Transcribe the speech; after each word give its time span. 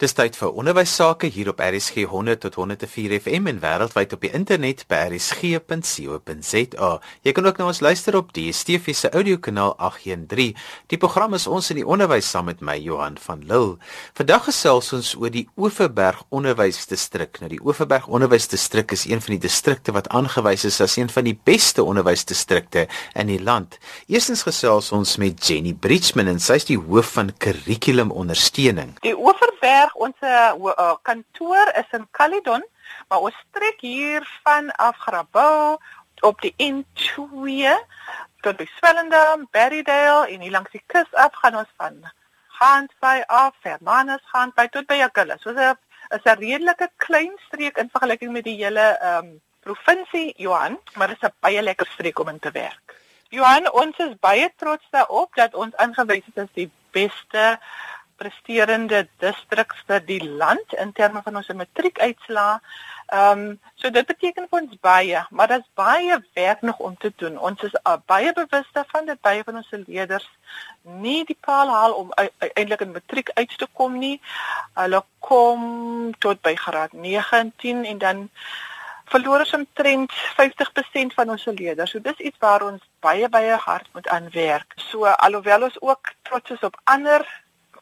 Dis 0.00 0.14
tyd 0.16 0.32
vir 0.32 0.54
onderwys 0.56 0.94
sake 0.96 1.28
hier 1.28 1.50
op 1.50 1.58
RSG 1.60 2.06
100 2.08 2.40
tot 2.40 2.54
104 2.56 3.12
FM 3.20 3.50
en 3.50 3.58
wêreldwyd 3.60 4.14
op 4.16 4.22
die 4.24 4.30
internet 4.32 4.86
by 4.88 4.96
rsg.co.za. 5.10 6.88
Jy 7.28 7.34
kan 7.36 7.48
ook 7.50 7.60
na 7.60 7.66
ons 7.68 7.82
luister 7.84 8.16
op 8.16 8.30
die 8.32 8.46
DSTV 8.48 8.94
se 8.96 9.10
audiokanaal 9.12 9.74
813. 9.76 10.56
Die 10.88 10.98
program 11.02 11.36
is 11.36 11.44
ons 11.44 11.68
in 11.74 11.82
die 11.82 11.84
onderwys 11.84 12.30
saam 12.32 12.48
met 12.48 12.62
my 12.64 12.78
Johan 12.80 13.18
van 13.20 13.42
Lille. 13.44 13.76
Vandag 14.16 14.46
gesels 14.48 14.88
ons 14.96 15.10
oor 15.20 15.34
die 15.34 15.44
Oeverberg 15.60 16.24
Onderwysdistrik. 16.32 17.42
Nou 17.44 17.52
die 17.52 17.60
Oeverberg 17.60 18.08
Onderwysdistrik 18.08 18.96
is 18.96 19.04
een 19.04 19.20
van 19.20 19.36
die 19.36 19.44
distrikte 19.44 19.92
wat 19.92 20.08
aangewys 20.16 20.64
is 20.64 20.80
as 20.80 20.96
een 20.96 21.12
van 21.12 21.28
die 21.28 21.36
beste 21.36 21.84
onderwysdistrikte 21.84 22.86
in 23.12 23.28
die 23.34 23.42
land. 23.44 23.76
Eerstens 24.08 24.48
gesels 24.48 24.88
ons 24.96 25.18
met 25.20 25.36
Jenny 25.44 25.76
Bridgman 25.76 26.32
en 26.32 26.40
sy 26.40 26.56
is 26.56 26.70
die 26.72 26.80
hoof 26.80 27.18
van 27.20 27.36
kurrikulumondersteuning. 27.36 28.96
Die 29.04 29.12
Oeverberg 29.12 29.89
ons 29.94 30.16
uh, 30.20 30.94
kantoor 31.02 31.72
is 31.76 31.90
in 31.92 32.06
Caledon, 32.10 32.64
maar 33.08 33.20
ons 33.20 33.36
trek 33.50 33.80
hier 33.80 34.26
van 34.42 34.70
af 34.76 34.96
Grabouw 34.96 35.78
op 36.20 36.40
die 36.40 36.54
N2 36.56 37.70
tot 38.40 38.56
by 38.56 38.66
Swellendam, 38.76 39.48
Berrydale 39.52 40.28
en 40.28 40.40
hier 40.40 40.52
langs 40.52 40.72
die 40.72 40.82
kus 40.86 41.08
af 41.12 41.34
gaan 41.42 41.56
ons 41.60 41.72
van 41.76 42.00
Gansby 42.60 43.22
af, 43.26 43.54
Hermanus 43.64 44.24
gaan 44.32 44.52
by 44.56 44.66
tot 44.68 44.86
by 44.86 45.00
Achilles. 45.06 45.40
So 45.42 45.52
'n 45.52 45.76
is 46.10 46.24
'n 46.24 46.38
redelike 46.38 46.90
klein 46.96 47.36
streek 47.46 47.76
in 47.78 47.90
vergelyking 47.92 48.32
met 48.32 48.44
die 48.44 48.58
hele 48.64 48.86
ehm 49.00 49.24
um, 49.24 49.40
provinsie 49.60 50.34
Johan, 50.36 50.78
maar 50.94 51.08
dit 51.08 51.16
is 51.20 51.28
'n 51.28 51.34
baie 51.40 51.62
lekker 51.62 51.86
streek 51.86 52.18
om 52.18 52.28
in 52.28 52.38
te 52.38 52.50
werk. 52.50 52.94
Johan, 53.28 53.72
ons 53.72 53.96
is 53.98 54.14
baie 54.20 54.52
trots 54.56 54.86
daarop 54.90 55.34
dat 55.34 55.54
ons 55.54 55.76
aangewys 55.76 56.26
is 56.32 56.42
as 56.42 56.52
die 56.52 56.70
beste 56.90 57.58
presterende 58.20 59.06
distrik 59.22 59.72
vir 59.88 60.02
die 60.04 60.20
land 60.24 60.74
in 60.84 60.92
terme 60.92 61.22
van 61.24 61.40
ons 61.40 61.48
matriekuitslae. 61.62 62.60
Ehm 63.10 63.44
um, 63.44 63.58
so 63.74 63.90
dit 63.90 64.06
beteken 64.06 64.46
vir 64.50 64.60
ons 64.60 64.76
baie, 64.86 65.22
maar 65.30 65.48
daar's 65.50 65.70
baie 65.74 66.18
werk 66.38 66.60
nog 66.62 66.78
om 66.78 66.96
te 66.96 67.10
doen. 67.22 67.38
Ons 67.38 67.62
is 67.66 67.74
uh, 67.80 67.96
baie 68.06 68.32
bewus 68.36 68.68
daarvan 68.76 69.08
dat 69.08 69.20
baie 69.20 69.42
van 69.44 69.56
ons 69.62 69.72
leerders 69.86 70.28
nie 70.82 71.24
die 71.24 71.38
paal 71.40 71.72
haal 71.74 71.96
om 72.02 72.12
eintlik 72.20 72.84
in 72.86 72.92
matriek 72.92 73.32
uit 73.34 73.58
te 73.58 73.68
kom 73.72 73.98
nie. 73.98 74.20
Hulle 74.78 75.02
kom 75.18 75.64
tot 76.18 76.42
by 76.46 76.54
graad 76.54 76.92
9 76.92 77.38
en 77.38 77.52
10 77.64 77.84
en 77.94 77.98
dan 78.04 78.26
verloor 79.10 79.42
ons 79.42 79.58
omtrent 79.58 80.14
50% 80.38 81.18
van 81.18 81.34
ons 81.34 81.50
leerders. 81.50 81.90
So 81.90 82.02
dis 82.04 82.26
iets 82.30 82.38
waar 82.38 82.62
ons 82.68 82.82
baie 83.02 83.28
baie 83.28 83.58
hard 83.66 83.88
moet 83.96 84.08
aanwerk. 84.08 84.76
So 84.90 85.10
alhoewel 85.10 85.66
ons 85.70 85.80
ook 85.82 86.14
trots 86.22 86.50
is 86.50 86.66
op 86.70 86.78
ander 86.84 87.26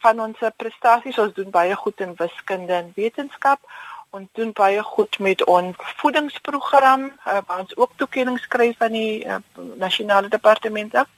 van 0.01 0.21
ons 0.21 0.39
prestasies. 0.57 1.19
Ons 1.19 1.35
doen 1.35 1.51
baie 1.51 1.75
goed 1.77 2.01
in 2.01 2.15
wiskunde 2.17 2.73
en 2.73 2.93
wetenskap. 2.95 3.61
Ons 4.11 4.29
doen 4.33 4.53
baie 4.53 4.83
goed 4.83 5.19
met 5.19 5.45
ons 5.45 5.77
voedingsprogram 6.01 7.05
uh, 7.05 7.39
waar 7.47 7.59
ons 7.59 7.77
ook 7.77 7.91
toekenning 7.97 8.39
skryf 8.39 8.77
van 8.79 8.93
die 8.93 9.25
uh, 9.25 9.37
nasionale 9.77 10.29
departement 10.29 10.95
af. 10.95 11.09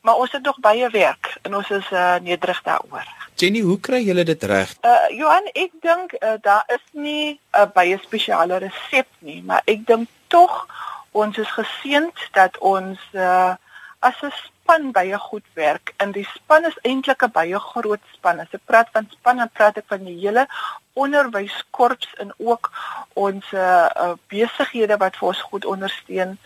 Maar 0.00 0.14
ons 0.14 0.32
het 0.32 0.42
nog 0.42 0.60
baie 0.60 0.88
werk 0.90 1.36
en 1.42 1.56
ons 1.56 1.70
is 1.70 1.90
uh, 1.90 2.14
nederig 2.22 2.62
daaroor. 2.62 3.08
Jenny, 3.34 3.60
hoe 3.60 3.80
kry 3.80 4.02
julle 4.04 4.24
dit 4.24 4.42
reg? 4.42 4.72
Uh 4.84 5.08
Johan, 5.16 5.46
ek 5.52 5.72
dink 5.80 6.14
uh, 6.20 6.36
daar 6.44 6.64
is 6.68 6.84
nie 6.92 7.32
'n 7.32 7.38
uh, 7.56 7.66
baie 7.74 7.98
spesiale 8.02 8.58
resep 8.58 9.08
nie, 9.18 9.42
maar 9.42 9.62
ek 9.64 9.86
dink 9.86 10.08
tog 10.28 10.66
ons 11.10 11.38
is 11.38 11.50
geseënd 11.50 12.16
dat 12.32 12.58
ons 12.58 13.00
uh, 13.12 13.54
as 13.98 14.22
'n 14.22 14.32
span 14.70 14.92
baie 14.94 15.18
goed 15.18 15.44
werk. 15.54 15.94
En 15.96 16.12
die 16.12 16.26
span 16.34 16.64
is 16.64 16.76
eintlik 16.82 17.22
'n 17.22 17.32
baie 17.32 17.58
groot 17.58 18.02
span. 18.14 18.38
As 18.40 18.52
ek 18.52 18.60
praat 18.64 18.88
van 18.92 19.06
span, 19.10 19.36
dan 19.36 19.50
praat 19.52 19.76
ek 19.76 19.84
van 19.86 20.04
die 20.04 20.18
hele 20.20 20.46
onderwyskorps 20.92 22.14
en 22.14 22.32
ook 22.38 22.70
ons 23.14 23.52
uh, 23.52 24.14
besighede 24.28 24.96
wat 24.96 25.16
vir 25.16 25.28
ons 25.28 25.42
goed 25.42 25.64
ondersteun, 25.64 26.38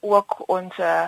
ook 0.00 0.48
ons 0.48 0.78
uh, 0.78 1.06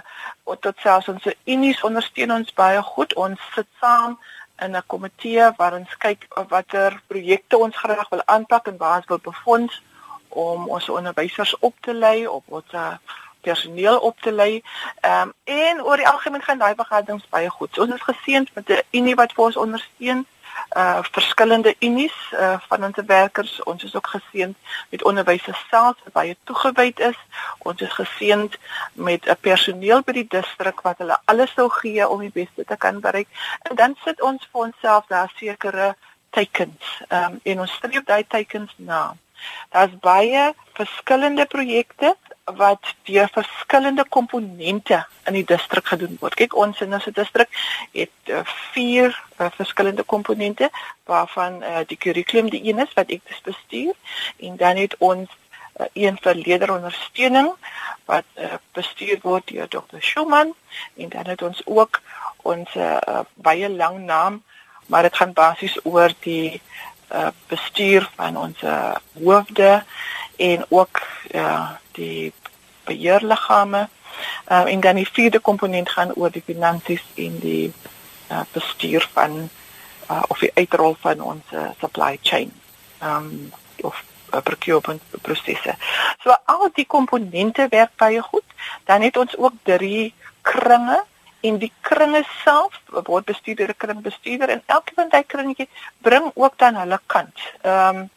tot 0.60 0.76
selfs 0.78 1.08
ons 1.08 1.26
unies 1.44 1.82
ondersteun 1.82 2.32
ons 2.32 2.54
baie 2.54 2.82
goed. 2.82 3.14
Ons 3.14 3.40
sit 3.54 3.68
saam 3.80 4.18
in 4.58 4.76
'n 4.76 4.86
komitee 4.86 5.52
waar 5.56 5.74
ons 5.74 5.96
kyk 5.96 6.26
watter 6.48 7.02
projekte 7.06 7.58
ons 7.58 7.76
graag 7.76 8.08
wil 8.08 8.22
aanpak 8.26 8.66
en 8.66 8.76
waar 8.76 8.96
ons 8.96 9.06
wil 9.06 9.22
befonds 9.22 9.82
om 10.28 10.68
ons 10.68 10.88
onderwysers 10.88 11.58
op 11.58 11.74
te 11.80 11.94
lei 11.94 12.26
op 12.26 12.44
uh, 12.74 12.98
personeel 13.44 13.98
op 13.98 14.20
te 14.20 14.32
lei. 14.32 14.62
Ehm 15.00 15.28
um, 15.28 15.32
en 15.44 15.82
oor 15.82 15.96
die 16.00 16.08
algemeen 16.08 16.42
gaan 16.42 16.58
daai 16.58 16.74
vergaderings 16.74 17.28
baie 17.30 17.50
goed. 17.50 17.74
So, 17.74 17.82
ons 17.82 17.94
is 17.94 18.08
geseënd 18.10 18.54
met 18.54 18.68
'n 18.68 18.98
unie 18.98 19.14
wat 19.14 19.32
vir 19.32 19.44
ons 19.44 19.56
ondersteun 19.56 20.26
uh 20.76 20.98
verskillende 21.02 21.74
unies 21.78 22.16
uh 22.32 22.56
van 22.68 22.84
ons 22.84 22.98
werkers. 23.06 23.62
Ons 23.62 23.84
is 23.84 23.94
ook 23.94 24.06
geseënd 24.06 24.56
met 24.90 25.04
onderwysers 25.04 25.64
self 25.70 25.96
wat 26.04 26.12
baie 26.12 26.36
toegewyd 26.44 27.00
is. 27.00 27.18
Ons 27.58 27.80
is 27.80 27.92
geseënd 27.92 28.56
met 28.92 29.26
'n 29.26 29.36
personeel 29.40 30.02
by 30.02 30.12
die 30.12 30.28
distrik 30.28 30.80
wat 30.80 30.98
hulle 30.98 31.18
alles 31.24 31.52
sou 31.54 31.68
gee 31.70 32.08
om 32.08 32.20
die 32.20 32.34
beste 32.34 32.64
te 32.64 32.76
kan 32.76 33.00
bereik. 33.00 33.28
En 33.62 33.76
dan 33.76 33.96
sit 34.04 34.22
ons 34.22 34.48
vir 34.52 34.60
onsself 34.60 35.06
daar 35.06 35.32
sekere 35.36 35.94
teikens. 36.30 37.02
Ehm 37.08 37.24
um, 37.24 37.40
en 37.42 37.60
ons 37.60 37.72
streef 37.72 38.04
daai 38.04 38.24
teikens 38.26 38.74
na. 38.76 39.14
Daar's 39.70 39.98
baie 40.00 40.54
verskillende 40.72 41.46
projekte 41.46 42.16
wat 42.44 42.94
deur 43.02 43.28
verskillende 43.32 44.04
komponente 44.08 45.06
in 45.24 45.32
die 45.32 45.44
distrik 45.44 45.86
gedoen 45.86 46.16
word. 46.20 46.34
Kyk, 46.36 46.56
ons 46.56 46.80
in 46.84 46.92
ons 46.92 47.06
distrik 47.16 47.48
het 47.92 48.32
uh, 48.32 48.42
vier 48.74 49.14
uh, 49.40 49.48
verskillende 49.56 50.02
komponente 50.02 50.68
waarvan 51.08 51.62
uh, 51.62 51.80
die 51.88 51.96
kurrikulum 51.96 52.50
die 52.52 52.60
een 52.68 52.82
is 52.84 52.92
wat 52.94 53.08
ek 53.08 53.24
bestuur 53.44 53.94
en 54.36 54.56
dan 54.60 54.76
het 54.76 54.96
ons 54.98 55.30
uh, 55.80 55.86
een 55.92 56.18
vir 56.20 56.34
leerderondersteuning 56.34 57.48
wat 58.04 58.28
uh, 58.36 58.58
bestuur 58.76 59.22
word 59.22 59.48
deur 59.48 59.68
Dr. 59.68 60.00
Schumann 60.00 60.52
en 60.96 61.08
dan 61.08 61.32
het 61.32 61.42
ons 61.42 61.62
ook 61.64 62.02
ons 62.44 62.74
uh, 62.76 63.22
baie 63.34 63.70
lang 63.72 64.04
naam 64.04 64.42
maar 64.92 65.08
dit 65.08 65.16
gaan 65.16 65.32
basies 65.32 65.78
oor 65.88 66.12
die 66.20 66.60
uh, 67.08 67.32
bestuur 67.48 68.04
van 68.20 68.36
ons 68.36 68.60
uh, 68.62 68.92
hoofde 69.16 69.80
en 70.36 70.66
ook 70.68 71.00
ja 71.32 71.80
die 71.98 72.32
beheerliggame 72.84 73.88
uh, 74.48 74.64
en 74.72 74.80
dan 74.80 75.00
die 75.00 75.08
vierde 75.08 75.40
komponent 75.40 75.90
gaan 75.90 76.12
oor 76.14 76.30
die 76.30 76.44
finansies 76.44 77.04
en 77.14 77.38
die 77.40 77.72
uh, 78.30 78.44
bestuur 78.52 79.08
van 79.12 79.48
uh, 80.10 80.22
of 80.28 80.38
die 80.38 80.52
uitrol 80.54 80.96
van 81.00 81.20
ons 81.20 81.52
uh, 81.52 81.70
supply 81.80 82.18
chain 82.22 82.52
um 83.02 83.52
of 83.82 84.04
uh, 84.32 84.40
procurement 84.40 85.02
prosesse. 85.22 85.74
So 86.22 86.34
al 86.44 86.70
die 86.74 86.86
komponente 86.86 87.66
werk 87.70 87.96
baie 88.00 88.22
goed. 88.22 88.46
Dan 88.84 89.02
het 89.02 89.16
ons 89.16 89.36
ook 89.36 89.52
drie 89.62 90.14
kringe 90.42 91.02
en 91.44 91.58
die 91.60 91.72
kringe 91.84 92.24
self 92.44 92.80
word 92.88 93.24
bestuur 93.28 93.56
deur 93.56 93.74
'n 93.74 93.76
kringbestuurder 93.76 94.48
en 94.48 94.62
elke 94.66 94.92
van 94.94 95.08
daai 95.08 95.24
kringetjie 95.26 95.68
bring 96.00 96.30
ook 96.34 96.58
dan 96.58 96.74
hulle 96.74 97.00
kant. 97.06 97.38
Ehm 97.62 97.96
um, 97.96 98.10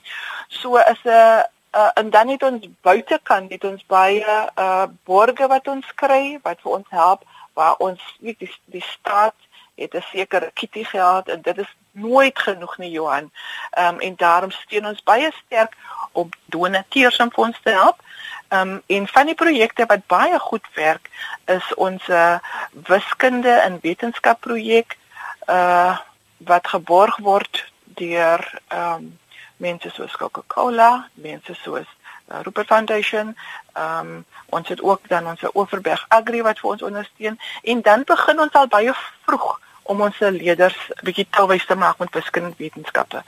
so 0.48 0.78
is 0.78 1.04
'n 1.04 1.44
uh, 1.78 1.90
en 1.94 2.10
dan 2.10 2.28
het 2.28 2.44
ons 2.44 2.68
buitekant 2.82 3.52
het 3.52 3.64
ons 3.64 3.84
baie 3.86 4.38
uh 4.60 4.86
borge 5.04 5.48
wat 5.48 5.68
ons 5.68 5.94
kry 5.96 6.40
wat 6.44 6.62
vir 6.62 6.72
ons 6.72 6.90
help 6.90 7.26
waar 7.54 7.76
ons 7.88 8.02
weet 8.20 8.40
die, 8.40 8.54
die 8.66 8.86
staat 8.86 9.36
het 9.78 9.94
'n 9.94 10.06
sekere 10.12 10.52
kitty 10.54 10.84
gehad 10.84 11.28
en 11.28 11.42
dit 11.42 11.58
is 11.58 11.76
nooit 11.92 12.40
genoeg 12.40 12.78
nie 12.78 12.92
Johan. 12.92 13.32
Ehm 13.72 13.94
um, 13.94 14.00
en 14.00 14.16
daarom 14.16 14.52
steun 14.52 14.86
ons 14.86 15.04
baie 15.04 15.32
sterk 15.46 15.74
om 16.12 16.30
donateurs 16.46 17.18
om 17.18 17.32
ons 17.36 17.60
te 17.64 17.70
help. 17.70 18.02
Ehm 18.48 18.70
um, 18.70 18.82
en 18.86 19.08
van 19.08 19.26
die 19.26 19.36
projekte 19.36 19.86
wat 19.86 20.08
baie 20.08 20.40
goed 20.40 20.68
werk 20.74 21.10
is 21.46 21.74
ons 21.76 22.08
uh, 22.08 22.38
wiskunde 22.72 23.52
en 23.52 23.80
wetenskap 23.82 24.40
projek 24.40 24.98
uh 25.46 25.98
wat 26.38 26.68
geborg 26.68 27.18
word 27.18 27.66
deur 27.84 28.62
ehm 28.68 28.94
um, 28.94 29.20
mense 29.58 29.90
soos 29.90 30.16
Coca-Cola, 30.16 31.08
mense 31.14 31.54
soos 31.64 31.88
uh, 32.32 32.42
Rupert 32.44 32.68
Foundation, 32.68 33.36
ehm 33.74 34.16
um, 34.16 34.26
ons 34.50 34.68
het 34.68 34.82
ook 34.82 35.08
dan 35.12 35.28
ons 35.28 35.44
Oeverberg 35.54 36.06
Agri 36.08 36.42
wat 36.42 36.60
vir 36.60 36.70
ons 36.70 36.82
ondersteun. 36.82 37.40
En 37.64 37.82
dan 37.82 38.04
begin 38.08 38.40
ons 38.40 38.54
al 38.54 38.68
baie 38.68 38.94
vroeg 39.26 39.60
om 39.92 40.02
ons 40.04 40.20
leerders 40.20 40.78
bietjie 41.06 41.28
touwys 41.32 41.66
te 41.68 41.76
maak 41.80 42.00
met 42.04 42.14
wiskunde 42.16 42.54
wetenskappe. 42.60 43.24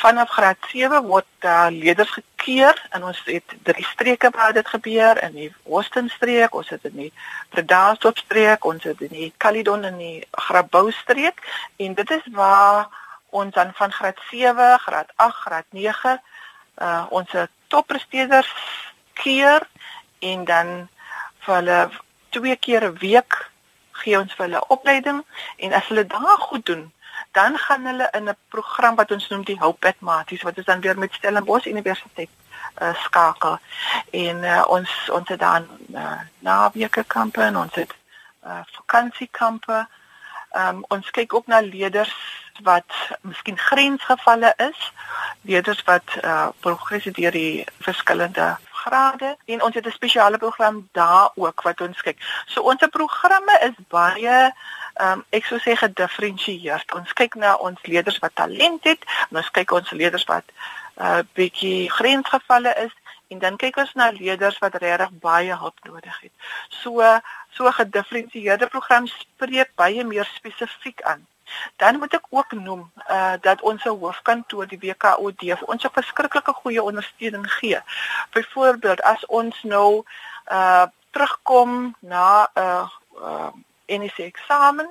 Vanaf 0.00 0.32
graad 0.36 0.68
7 0.72 1.00
word 1.08 1.48
uh, 1.48 1.66
leerders 1.72 2.12
gekeer 2.16 2.80
en 2.96 3.06
ons 3.10 3.20
het 3.28 3.56
drie 3.68 3.86
streke 3.88 4.30
waar 4.34 4.52
dit 4.56 4.68
gebeur. 4.68 5.20
In 5.24 5.38
die 5.38 5.50
Western 5.68 6.10
streek, 6.12 6.54
ons 6.54 6.68
het 6.74 6.84
in 6.90 7.06
die 7.06 7.12
Predasop 7.54 8.20
streek, 8.20 8.64
ons 8.64 8.84
het 8.84 9.00
in 9.04 9.14
die 9.16 9.32
Caledon 9.36 9.84
en 9.88 9.96
die 10.00 10.20
Grabouw 10.48 10.92
streek 10.92 11.40
en 11.76 11.96
dit 12.00 12.14
is 12.18 12.28
waar 12.36 12.92
ons 13.40 13.54
dan 13.54 13.72
van 13.74 13.92
graad 13.92 14.20
7, 14.30 14.78
graad 14.86 15.10
8, 15.16 15.42
graad 15.46 15.68
9 15.70 16.14
uh 16.84 17.04
ons 17.14 17.30
toppresteerders 17.70 18.50
keer 19.22 19.62
en 20.18 20.44
dan 20.44 20.72
vir 21.44 21.54
hulle 21.54 21.78
twee 22.34 22.56
keer 22.56 22.84
'n 22.90 22.98
week 22.98 23.50
gee 24.02 24.18
ons 24.18 24.34
vir 24.34 24.46
hulle 24.46 24.66
opleiding 24.76 25.22
en 25.56 25.72
as 25.72 25.88
hulle 25.90 26.06
daar 26.06 26.38
goed 26.48 26.66
doen 26.66 26.92
dan 27.38 27.58
gaan 27.58 27.86
hulle 27.86 28.08
in 28.12 28.28
'n 28.28 28.36
program 28.48 28.94
wat 28.94 29.10
ons 29.10 29.28
noem 29.28 29.44
die 29.44 29.58
Hope 29.58 29.86
at 29.86 30.00
Maties 30.00 30.42
wat 30.42 30.58
is 30.58 30.64
dan 30.64 30.80
weer 30.80 30.98
met 30.98 31.12
Stellenbosch 31.12 31.66
Universiteit 31.66 32.30
uh, 32.82 32.94
skakel. 32.94 33.58
En 34.10 34.36
uh, 34.36 34.64
ons 34.66 35.10
ons 35.10 35.28
het 35.28 35.38
dan 35.38 35.66
uh, 35.94 36.20
naweke 36.38 37.04
kampe 37.06 37.42
en 37.42 37.56
ons 37.56 37.74
het 37.74 37.94
uh, 38.46 38.60
vakansiekampe. 38.72 39.86
Um, 40.56 40.84
ons 40.88 41.10
kyk 41.10 41.34
ook 41.34 41.46
na 41.46 41.60
leerders 41.60 42.14
wat 42.62 42.92
miskien 43.20 43.58
grensgevalle 43.58 44.54
is, 44.56 44.92
leerders 45.42 45.82
wat 45.84 46.16
uh, 46.22 46.48
progressie 46.60 47.12
deur 47.12 47.30
die 47.30 47.64
verskillende 47.78 48.56
grade 48.84 49.36
en 49.44 49.62
ons 49.62 49.74
het 49.74 49.86
'n 49.86 49.90
spesiale 49.90 50.38
program 50.38 50.88
daar 50.92 51.30
ook 51.34 51.62
wat 51.62 51.80
ons 51.80 52.02
kyk. 52.02 52.18
So 52.46 52.60
ons 52.62 52.86
programme 52.90 53.54
is 53.60 53.76
baie 53.88 54.52
ehm 54.94 55.12
um, 55.12 55.24
ek 55.30 55.44
sou 55.44 55.58
sê 55.58 55.76
gedifferensieerd. 55.76 56.94
Ons 56.94 57.12
kyk 57.12 57.34
na 57.34 57.54
ons 57.54 57.80
leerders 57.82 58.18
wat 58.18 58.34
talent 58.34 58.84
het 58.84 59.02
ons 59.30 59.50
kyk 59.50 59.70
ons 59.70 59.90
leerders 59.90 60.24
wat 60.24 60.44
'n 60.46 61.02
uh, 61.02 61.22
bietjie 61.32 61.90
grensgevalle 61.90 62.74
is 62.86 62.94
en 63.28 63.38
dan 63.38 63.56
kyk 63.56 63.76
ons 63.76 63.94
na 63.94 64.10
leerders 64.10 64.58
wat 64.58 64.74
regtig 64.74 65.10
baie 65.10 65.56
hulp 65.56 65.78
nodig 65.82 66.20
het. 66.20 66.32
So 66.68 67.20
so 67.56 67.70
gedifferensieerde 67.70 68.66
program 68.66 69.06
spreek 69.06 69.70
baie 69.74 70.04
meer 70.04 70.28
spesifiek 70.34 71.02
aan. 71.02 71.26
Dan 71.76 71.98
moet 71.98 72.14
ek 72.14 72.26
ook 72.30 72.52
noem 72.52 72.90
uh 73.10 73.34
dat 73.40 73.62
ons 73.62 73.82
hoofkantoor 73.82 74.66
die 74.66 74.78
WKOD 74.78 75.40
vir 75.40 75.68
ons 75.72 75.84
'n 75.84 75.96
verskriklike 75.98 76.52
goeie 76.52 76.82
ondersteuning 76.82 77.52
gee. 77.52 77.80
Byvoorbeeld 78.30 79.00
as 79.02 79.26
ons 79.26 79.62
nou 79.62 80.04
uh 80.50 80.86
terugkom 81.10 81.94
na 82.00 82.48
'n 82.54 82.60
uh, 82.60 82.88
uh 83.20 83.52
NEC 83.86 84.18
eksamen, 84.18 84.88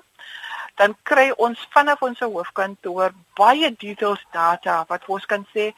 dan 0.76 0.96
kry 1.04 1.32
ons 1.38 1.68
vanaf 1.74 2.02
ons 2.02 2.20
hoofkantoor 2.20 3.14
baie 3.38 3.76
details 3.76 4.24
data 4.32 4.84
wat 4.88 5.06
ons 5.06 5.26
kan 5.26 5.46
sê 5.54 5.74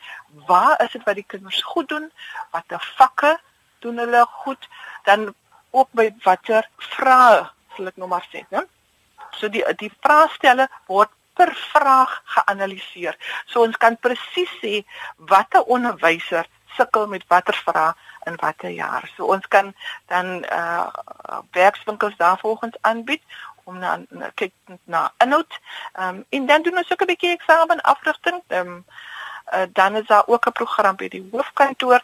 waar 0.47 0.79
is 0.83 0.91
dit 0.91 1.03
wat 1.03 1.15
die 1.19 1.27
kinders 1.27 1.61
goed 1.63 1.89
doen, 1.89 2.11
watter 2.51 2.91
vakke 2.99 3.35
doen 3.79 3.97
hulle 3.97 4.25
goed, 4.43 4.69
dan 5.03 5.33
ook 5.71 5.89
by 5.91 6.09
watter 6.23 6.67
vrae 6.77 7.43
sal 7.75 7.91
ek 7.91 7.99
nou 7.99 8.07
maar 8.07 8.23
sê, 8.31 8.45
né? 8.49 8.63
So 9.39 9.49
die 9.49 9.63
die 9.75 9.91
vraestelle 10.01 10.67
word 10.87 11.11
per 11.35 11.51
vraag 11.55 12.21
geanaliseer. 12.35 13.17
So 13.45 13.61
ons 13.61 13.77
kan 13.77 13.97
presies 13.99 14.51
sê 14.61 14.83
watter 15.17 15.63
onderwyser 15.63 16.47
sukkel 16.75 17.07
met 17.07 17.23
watter 17.27 17.55
vraag 17.65 17.95
in 18.25 18.37
watter 18.41 18.69
jaar. 18.69 19.11
So 19.15 19.25
ons 19.35 19.47
kan 19.47 19.73
dan 20.11 20.45
uh 20.51 20.87
werkswinkels 21.51 22.15
daarvolgens 22.17 22.77
aanbied 22.81 23.21
om 23.65 23.77
na 23.79 23.99
kyk 24.35 24.53
na 24.85 25.11
inhoud. 25.17 25.59
Ehm 25.93 26.15
um, 26.15 26.25
en 26.29 26.45
dan 26.45 26.61
doen 26.61 26.77
ons 26.77 26.91
ook 26.91 27.01
'n 27.01 27.11
bietjie 27.11 27.31
eksamen 27.37 27.81
afrigting. 27.81 28.43
Ehm 28.47 28.67
um, 28.67 28.85
uh, 29.55 29.61
dan 29.73 29.95
is 29.95 30.07
daar 30.07 30.23
ook 30.25 30.45
'n 30.45 30.51
program 30.51 30.95
by 30.95 31.07
die 31.07 31.27
hoofkantoor 31.31 32.01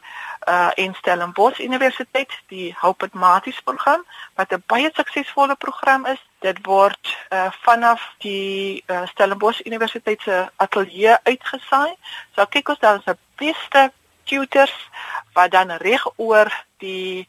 uh 0.47 0.71
in 0.73 0.95
Stellenbosch 0.95 1.59
Universiteit, 1.59 2.31
die 2.47 2.75
Hope 2.79 3.05
It 3.05 3.13
Maties 3.13 3.61
program 3.61 4.05
wat 4.35 4.51
'n 4.51 4.63
baie 4.65 4.89
suksesvolle 4.93 5.55
program 5.55 6.05
is. 6.05 6.21
Dit 6.39 6.57
word 6.61 7.17
uh 7.29 7.51
vanaf 7.61 8.13
die 8.17 8.83
uh, 8.87 9.05
Stellenbosch 9.07 9.65
Universiteit 9.65 10.21
se 10.21 10.49
ateljee 10.55 11.17
uitgesaai. 11.23 11.95
So 12.35 12.45
kyk 12.45 12.69
ons 12.69 12.79
dan 12.79 13.01
se 13.01 13.17
beste 13.35 13.91
tutors 14.23 14.89
wat 15.33 15.51
dan 15.51 15.71
reg 15.71 16.07
oor 16.15 16.65
die 16.77 17.27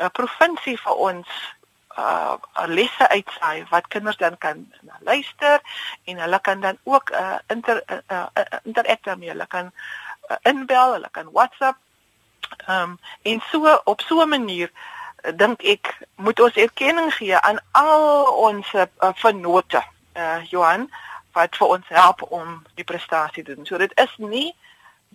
uh, 0.00 0.06
provinsie 0.12 0.78
vir 0.78 0.94
ons 0.94 1.28
uh 1.98 2.34
lesse 2.66 3.08
uitsaai 3.08 3.66
wat 3.70 3.88
kinders 3.88 4.16
dan 4.16 4.38
kan 4.38 4.72
luister 5.00 5.60
en 6.04 6.18
hulle 6.18 6.40
kan 6.40 6.60
dan 6.60 6.78
ook 6.82 7.10
uh 7.10 7.38
inter 7.46 7.82
uh, 7.86 8.26
uh, 8.34 8.44
interact 8.62 9.04
daarmee. 9.04 9.28
Hulle 9.28 9.46
kan 9.46 9.72
uh, 10.30 10.36
inbel, 10.42 10.92
hulle 10.92 11.08
kan 11.10 11.28
WhatsApp. 11.32 11.78
Ehm 12.66 12.82
um, 12.82 12.98
en 13.22 13.42
so 13.50 13.80
op 13.84 14.00
so 14.00 14.22
'n 14.22 14.28
manier 14.28 14.70
uh, 15.24 15.32
dink 15.36 15.62
ek 15.62 15.98
moet 16.16 16.40
ons 16.40 16.54
erkenning 16.54 17.14
gee 17.14 17.38
aan 17.38 17.58
al 17.70 18.24
ons 18.24 18.72
uh, 18.72 18.86
vennote. 19.14 19.82
Uh 20.16 20.44
Johan 20.44 20.90
wat 21.32 21.56
vir 21.56 21.66
ons 21.66 21.88
help 21.88 22.22
om 22.22 22.62
die 22.74 22.84
prestasie 22.84 23.44
te 23.44 23.54
doen. 23.54 23.66
So 23.66 23.78
dit 23.78 23.92
is 24.00 24.14
nie 24.16 24.54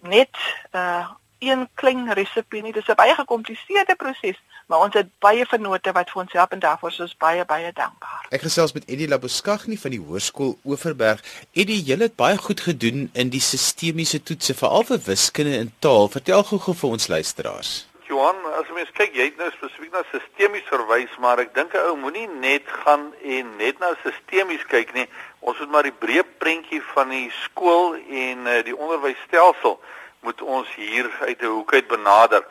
net 0.02 0.38
uh 0.72 1.10
een 1.40 1.70
klein 1.74 2.14
resepie 2.14 2.62
nie. 2.62 2.74
Dis 2.74 2.88
'n 2.88 2.96
baie 2.96 3.16
gekompliseerde 3.16 3.96
proses, 3.96 4.38
maar 4.68 4.84
ons 4.86 4.96
het 5.00 5.10
baie 5.24 5.46
vennote 5.48 5.92
wat 5.96 6.12
vir 6.12 6.22
ons 6.24 6.38
help 6.40 6.54
en 6.56 6.64
daarvoor 6.64 6.92
is 6.92 7.00
ons 7.08 7.18
baie 7.24 7.44
baie 7.48 7.72
dankbaar. 7.74 8.28
Ek 8.36 8.44
gesels 8.44 8.74
met 8.76 8.88
Eddie 8.92 9.08
Labuskaghni 9.08 9.78
van 9.80 9.96
die 9.96 10.02
Hoërskool 10.04 10.58
Oeverberg. 10.68 11.24
Eddie, 11.54 11.80
jy 11.88 12.00
het 12.02 12.18
baie 12.20 12.38
goed 12.38 12.64
gedoen 12.66 13.08
in 13.14 13.32
die 13.32 13.44
sistemiese 13.44 14.20
toetse, 14.24 14.56
veral 14.58 14.88
vir 14.90 15.04
wiskunde 15.08 15.56
en 15.58 15.72
taal. 15.80 16.12
Vertel 16.12 16.44
gou-gou 16.52 16.76
vir 16.76 16.98
ons 16.98 17.08
luisteraars. 17.08 17.78
Johan, 18.08 18.38
as 18.56 18.70
mens 18.76 18.92
kyk, 18.96 19.16
jy 19.16 19.26
het 19.30 19.40
nou 19.40 19.50
spesifiek 19.52 19.92
na 19.92 20.04
sistemies 20.12 20.68
verwys, 20.70 21.16
maar 21.20 21.40
ek 21.44 21.54
dink 21.56 21.74
'n 21.76 21.88
ou 21.92 21.96
moenie 22.04 22.28
net 22.28 22.64
gaan 22.84 23.12
en 23.24 23.58
net 23.58 23.80
na 23.80 23.96
sistemies 24.04 24.64
kyk 24.68 24.94
nie. 24.94 25.08
Ons 25.40 25.60
moet 25.60 25.72
maar 25.72 25.84
die 25.84 25.96
breë 26.04 26.24
prentjie 26.40 26.82
van 26.94 27.10
die 27.10 27.32
skool 27.44 27.96
en 27.96 28.48
uh, 28.48 28.64
die 28.64 28.76
onderwysstelsel 28.76 29.80
moet 30.24 30.42
ons 30.42 30.68
hier 30.76 31.12
uit 31.20 31.42
'n 31.42 31.46
hoek 31.46 31.74
uit 31.74 31.88
benader. 31.88 32.44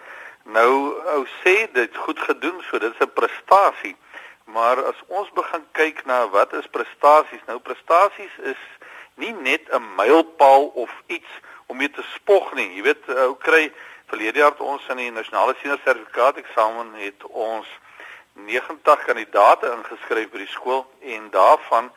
Nou 0.46 0.72
ou 1.16 1.24
sê 1.42 1.66
dit 1.72 1.96
goed 1.96 2.18
gedoen, 2.18 2.62
so 2.68 2.78
dit 2.78 2.92
is 2.92 3.06
'n 3.06 3.12
prestasie. 3.12 3.96
Maar 4.44 4.84
as 4.84 5.00
ons 5.06 5.30
begin 5.32 5.64
kyk 5.72 6.04
na 6.04 6.28
wat 6.28 6.52
is 6.52 6.66
prestasies? 6.66 7.42
Nou 7.46 7.58
prestasies 7.58 8.34
is 8.42 8.62
nie 9.14 9.32
net 9.32 9.62
'n 9.72 9.94
mylpaal 9.96 10.66
of 10.66 10.90
iets 11.06 11.32
om 11.66 11.76
mee 11.76 11.90
te 11.90 12.02
spog 12.02 12.52
nie. 12.54 12.74
Jy 12.74 12.82
weet, 12.82 13.08
ou 13.08 13.34
kry 13.34 13.72
verlede 14.06 14.38
jaar 14.38 14.54
toe 14.54 14.66
ons 14.66 14.88
in 14.88 14.96
die 14.96 15.10
nasionale 15.10 15.54
senior 15.58 15.80
sertifikaat 15.84 16.36
eksamen 16.36 16.94
het 16.94 17.24
ons 17.24 17.66
90 18.32 19.04
kandidate 19.04 19.66
ingeskryf 19.72 20.30
by 20.30 20.38
die 20.38 20.52
skool 20.52 20.86
en 21.00 21.30
daarvan 21.30 21.90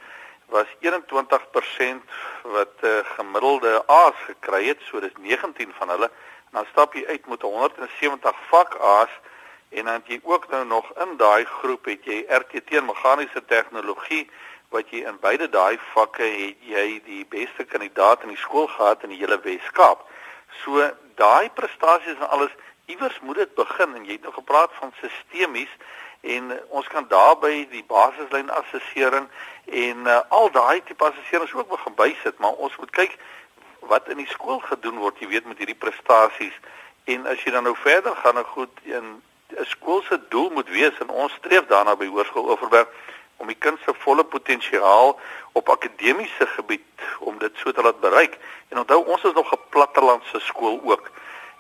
was 0.49 0.65
21% 0.81 2.01
wat 2.43 2.81
uh, 2.81 2.99
gemiddelde 3.03 3.83
A's 3.85 4.17
gekry 4.25 4.65
het, 4.65 4.81
so 4.81 4.99
dis 4.99 5.13
19 5.21 5.73
van 5.77 5.89
hulle. 5.89 6.09
En 6.51 6.61
dan 6.61 6.65
stap 6.71 6.93
jy 6.93 7.05
uit 7.05 7.27
met 7.27 7.41
170 7.41 8.35
vak 8.49 8.75
A's 8.75 9.09
en 9.69 9.85
dan 9.85 9.93
het 9.93 10.07
jy 10.07 10.19
ook 10.23 10.49
nou 10.49 10.65
nog 10.65 10.91
in 10.97 11.17
daai 11.17 11.45
groep 11.45 11.85
het 11.85 12.05
jy 12.05 12.23
RTT 12.27 12.81
meganiese 12.81 13.45
tegnologie 13.45 14.29
wat 14.69 14.89
jy 14.89 15.03
in 15.09 15.19
beide 15.21 15.49
daai 15.49 15.77
vakke 15.93 16.23
het 16.23 16.65
jy 16.65 16.87
die 17.05 17.25
beste 17.29 17.65
kandidaat 17.65 18.23
in 18.25 18.33
die 18.33 18.41
skool 18.41 18.67
gehad 18.67 19.03
in 19.03 19.13
die 19.13 19.21
hele 19.21 19.39
Wes-Kaap. 19.45 20.01
So 20.63 20.89
daai 21.21 21.49
prestasies 21.53 22.17
en 22.17 22.29
alles 22.29 22.53
iewers 22.85 23.19
moet 23.21 23.35
dit 23.35 23.55
begin 23.55 23.95
en 23.95 24.05
jy 24.05 24.17
het 24.17 24.25
nou 24.25 24.33
gepraat 24.33 24.73
van 24.81 24.93
sistemies 25.01 25.73
en 26.21 26.51
uh, 26.51 26.57
ons 26.75 26.87
kan 26.91 27.05
daarby 27.07 27.67
die 27.71 27.83
basislyn 27.87 28.49
assessering 28.49 29.29
en 29.65 30.07
uh, 30.07 30.19
al 30.35 30.49
daai 30.51 30.81
tipe 30.83 31.05
assesserings 31.05 31.53
ook 31.53 31.69
begin 31.69 31.95
bysit 31.95 32.41
maar 32.43 32.57
ons 32.57 32.75
moet 32.81 32.91
kyk 32.97 33.15
wat 33.89 34.09
in 34.09 34.21
die 34.21 34.29
skool 34.29 34.59
gedoen 34.59 34.97
word 35.03 35.19
jy 35.19 35.27
weet 35.33 35.47
met 35.49 35.57
hierdie 35.61 35.77
prestasies 35.85 36.55
en 37.09 37.27
as 37.27 37.41
jy 37.43 37.53
dan 37.55 37.65
nou 37.67 37.75
verder 37.83 38.15
gaan 38.21 38.37
nou 38.39 38.45
goed 38.55 38.81
in 38.83 39.21
'n 39.57 39.65
skool 39.65 40.01
se 40.07 40.19
doel 40.29 40.49
moet 40.49 40.69
wees 40.69 40.97
en 40.99 41.09
ons 41.09 41.33
streef 41.41 41.65
daarna 41.67 41.95
by 41.95 42.07
hoërskool 42.07 42.49
Oeverberg 42.53 42.87
om 43.37 43.47
die 43.47 43.59
kind 43.65 43.79
se 43.85 43.93
volle 44.05 44.23
potensiaal 44.23 45.19
op 45.51 45.69
akademiese 45.69 46.47
gebied 46.55 47.05
om 47.19 47.37
dit 47.37 47.53
so 47.57 47.71
te 47.71 47.81
laat 47.81 47.99
bereik 47.99 48.37
en 48.69 48.77
onthou 48.77 49.05
ons 49.05 49.23
is 49.23 49.33
nog 49.33 49.53
'n 49.53 49.69
plattelandse 49.69 50.39
skool 50.39 50.79
ook 50.83 51.11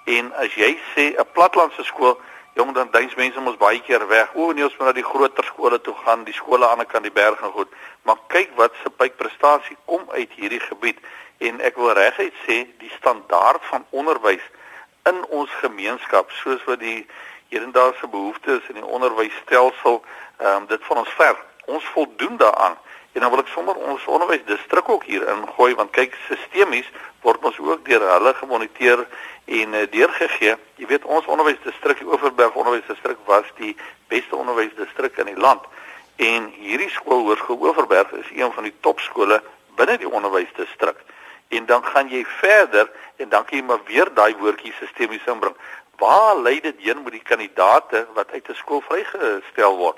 en 0.05 0.33
as 0.33 0.53
jy 0.53 0.77
sê 0.95 1.15
'n 1.17 1.31
plattelandse 1.33 1.83
skool 1.83 2.19
jong 2.59 2.73
dan 2.73 2.87
duins 2.91 3.15
mense 3.15 3.39
mos 3.39 3.57
baie 3.57 3.79
keer 3.81 4.07
weg. 4.07 4.33
O 4.33 4.51
nee, 4.51 4.63
ons 4.63 4.75
moet 4.77 4.89
na 4.89 4.93
die 4.97 5.05
groter 5.05 5.45
skole 5.47 5.81
toe 5.81 5.93
gaan, 6.03 6.25
die 6.27 6.35
skole 6.35 6.67
aan 6.67 6.81
die 6.83 6.87
kant 6.91 7.07
die 7.07 7.13
berg 7.13 7.41
en 7.45 7.53
goed. 7.55 7.71
Maar 8.07 8.19
kyk 8.33 8.55
wat 8.59 8.75
se 8.81 8.89
prestasie 9.17 9.77
kom 9.85 10.03
uit 10.11 10.31
hierdie 10.35 10.59
gebied 10.59 10.99
en 11.39 11.59
ek 11.63 11.77
wil 11.79 11.93
reguit 11.95 12.35
sê 12.45 12.61
die 12.81 12.91
standaard 12.97 13.63
van 13.71 13.85
onderwys 13.89 14.43
in 15.09 15.21
ons 15.29 15.51
gemeenskap 15.63 16.31
soos 16.41 16.63
wat 16.67 16.81
die 16.83 17.05
hedendaagse 17.49 18.07
behoeftes 18.07 18.67
in 18.69 18.81
die 18.81 18.85
onderwysstelsel 18.85 20.01
ehm 20.39 20.55
um, 20.55 20.67
dit 20.67 20.83
van 20.87 20.97
ons 20.97 21.13
ver. 21.17 21.35
Ons 21.65 21.85
voldoen 21.93 22.37
daaraan. 22.37 22.77
En 23.11 23.21
dan 23.21 23.29
wil 23.29 23.39
ek 23.39 23.51
sommer 23.53 23.75
ons 23.75 24.05
onderwysdistrik 24.05 24.89
ook 24.89 25.03
hier 25.03 25.27
ingooi 25.27 25.73
want 25.75 25.91
kyk 25.91 26.15
sistemies 26.27 26.87
word 27.21 27.45
ons 27.45 27.57
ook 27.59 27.85
deur 27.87 28.05
hulle 28.11 28.33
gemoniteer 28.33 29.05
en 29.45 29.73
uh, 29.73 29.85
deurgegee. 29.91 30.55
Jy 30.75 30.87
weet 30.91 31.05
ons 31.05 31.25
onderwysdistrik, 31.25 32.03
die 32.03 32.07
Oeverberg 32.07 32.55
onderwysdistrik 32.55 33.17
was 33.25 33.47
die 33.57 33.75
beste 34.07 34.35
onderwysdistrik 34.35 35.17
in 35.17 35.33
die 35.33 35.39
land. 35.39 35.63
En 36.15 36.51
hierdie 36.59 36.91
skool 36.91 37.25
Hoërskool 37.25 37.63
Oeverberg 37.71 38.11
is 38.11 38.31
een 38.35 38.51
van 38.51 38.67
die 38.67 38.75
topskole 38.85 39.41
binne 39.79 39.97
die 39.97 40.09
onderwysdistrik. 40.09 40.99
En 41.49 41.65
dan 41.65 41.83
gaan 41.85 42.09
jy 42.09 42.23
verder 42.25 42.89
en 43.15 43.29
dan 43.29 43.45
kan 43.45 43.57
jy 43.57 43.63
maar 43.65 43.83
weer 43.85 44.13
daai 44.13 44.35
woordjie 44.37 44.73
sistemies 44.79 45.25
inbring. 45.25 45.55
Waar 45.97 46.37
lei 46.37 46.59
dit 46.61 46.75
heen 46.85 47.03
met 47.03 47.11
die 47.17 47.25
kandidate 47.25 48.07
wat 48.13 48.31
uit 48.31 48.49
'n 48.49 48.55
skool 48.55 48.81
vrygestel 48.81 49.77
word? 49.77 49.97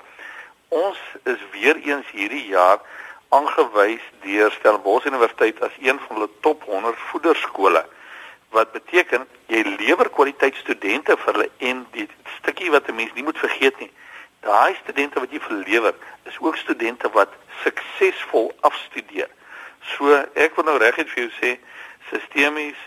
Ons 0.68 0.98
is 1.24 1.40
weer 1.52 1.76
eens 1.76 2.10
hierdie 2.10 2.46
jaar 2.46 2.80
aangewys 3.28 4.04
deur 4.20 4.50
Stellenbosch 4.52 5.06
Universiteit 5.08 5.60
as 5.62 5.76
een 5.80 5.98
van 6.06 6.16
hulle 6.16 6.28
top 6.40 6.64
100 6.68 6.98
voederskole 7.10 7.84
wat 8.52 8.72
beteken 8.72 9.24
jy 9.48 9.62
lewer 9.78 10.10
kwaliteit 10.12 10.56
studente 10.60 11.16
vir 11.16 11.32
hulle 11.32 11.48
en 11.70 11.86
die 11.96 12.08
stukkie 12.38 12.70
wat 12.74 12.88
'n 12.88 12.94
mens 12.94 13.12
nie 13.14 13.24
moet 13.28 13.38
vergeet 13.38 13.78
nie 13.80 13.90
daai 14.40 14.74
studente 14.82 15.20
wat 15.20 15.32
jy 15.32 15.40
verlewer 15.40 15.94
is 16.28 16.36
ook 16.38 16.56
studente 16.56 17.08
wat 17.16 17.32
suksesvol 17.62 18.52
afstudeer 18.60 19.30
so 19.96 20.14
ek 20.34 20.56
wil 20.56 20.64
nou 20.64 20.78
reguit 20.78 21.08
vir 21.14 21.24
jou 21.24 21.32
sê 21.40 21.56
sistemies 22.10 22.78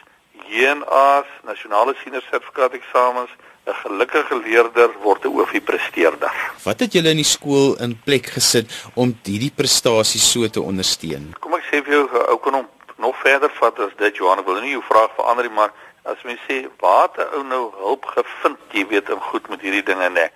JNA's 0.49 1.29
nasionale 1.43 1.95
senior 2.03 2.23
sertifikaat 2.29 2.73
eksamens 2.73 3.31
'n 3.65 3.73
gelukkige 3.83 4.35
leerder 4.45 4.89
word 5.01 5.25
'n 5.25 5.33
OFI 5.33 5.61
presteerder. 5.61 6.31
Wat 6.63 6.79
het 6.79 6.93
julle 6.93 7.09
in 7.09 7.21
die 7.23 7.33
skool 7.35 7.75
in 7.85 7.99
plek 8.03 8.25
gesit 8.25 8.67
om 8.93 9.17
hierdie 9.23 9.51
prestasies 9.55 10.31
so 10.31 10.47
te 10.47 10.61
ondersteun? 10.61 11.33
Kom 11.39 11.53
ek 11.53 11.65
sê 11.71 11.81
vir 11.83 11.93
jou 11.93 12.05
ou 12.31 12.37
kon 12.37 12.53
hom 12.53 12.67
nog 12.97 13.15
verder 13.23 13.51
vat 13.59 13.79
as 13.79 13.95
dit 13.97 14.15
Johan 14.15 14.45
wil 14.45 14.61
nie 14.61 14.75
jou 14.77 14.83
vraag 14.83 15.11
verander 15.15 15.45
nie, 15.45 15.55
maar 15.55 15.71
as 16.03 16.21
mens 16.23 16.39
sê 16.47 16.67
waar 16.79 17.09
het 17.09 17.17
'n 17.17 17.35
ou 17.37 17.43
nou 17.43 17.71
hulp 17.77 18.05
gevind, 18.05 18.59
jy 18.71 18.87
weet, 18.87 19.09
in 19.09 19.19
goed 19.19 19.49
met 19.49 19.61
hierdie 19.61 19.83
dinge 19.83 20.09
nê. 20.09 20.29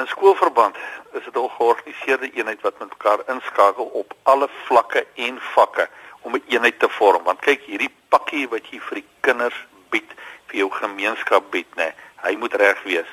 In 0.00 0.06
skoolverband 0.06 0.76
is 1.12 1.24
dit 1.24 1.36
'n 1.36 1.50
georganiseerde 1.56 2.30
eenheid 2.30 2.60
wat 2.60 2.78
met 2.78 2.88
mekaar 2.88 3.18
inskakel 3.26 3.84
op 3.84 4.12
alle 4.22 4.48
vlakke 4.64 5.06
en 5.14 5.40
vakke 5.40 5.88
om 6.20 6.34
'n 6.34 6.44
eenheid 6.48 6.78
te 6.78 6.88
vorm. 6.88 7.22
Want 7.24 7.40
kyk, 7.40 7.60
hierdie 7.60 7.94
pakkie 8.08 8.48
wat 8.48 8.70
jy 8.70 8.80
vir 8.80 8.94
die 8.94 9.08
kinders 9.20 9.66
bied, 9.90 10.10
vir 10.46 10.56
jou 10.56 10.70
gemeenskap 10.70 11.50
bied, 11.50 11.66
nê 11.76 11.92
hy 12.16 12.36
moet 12.36 12.54
reg 12.54 12.82
wees. 12.82 13.10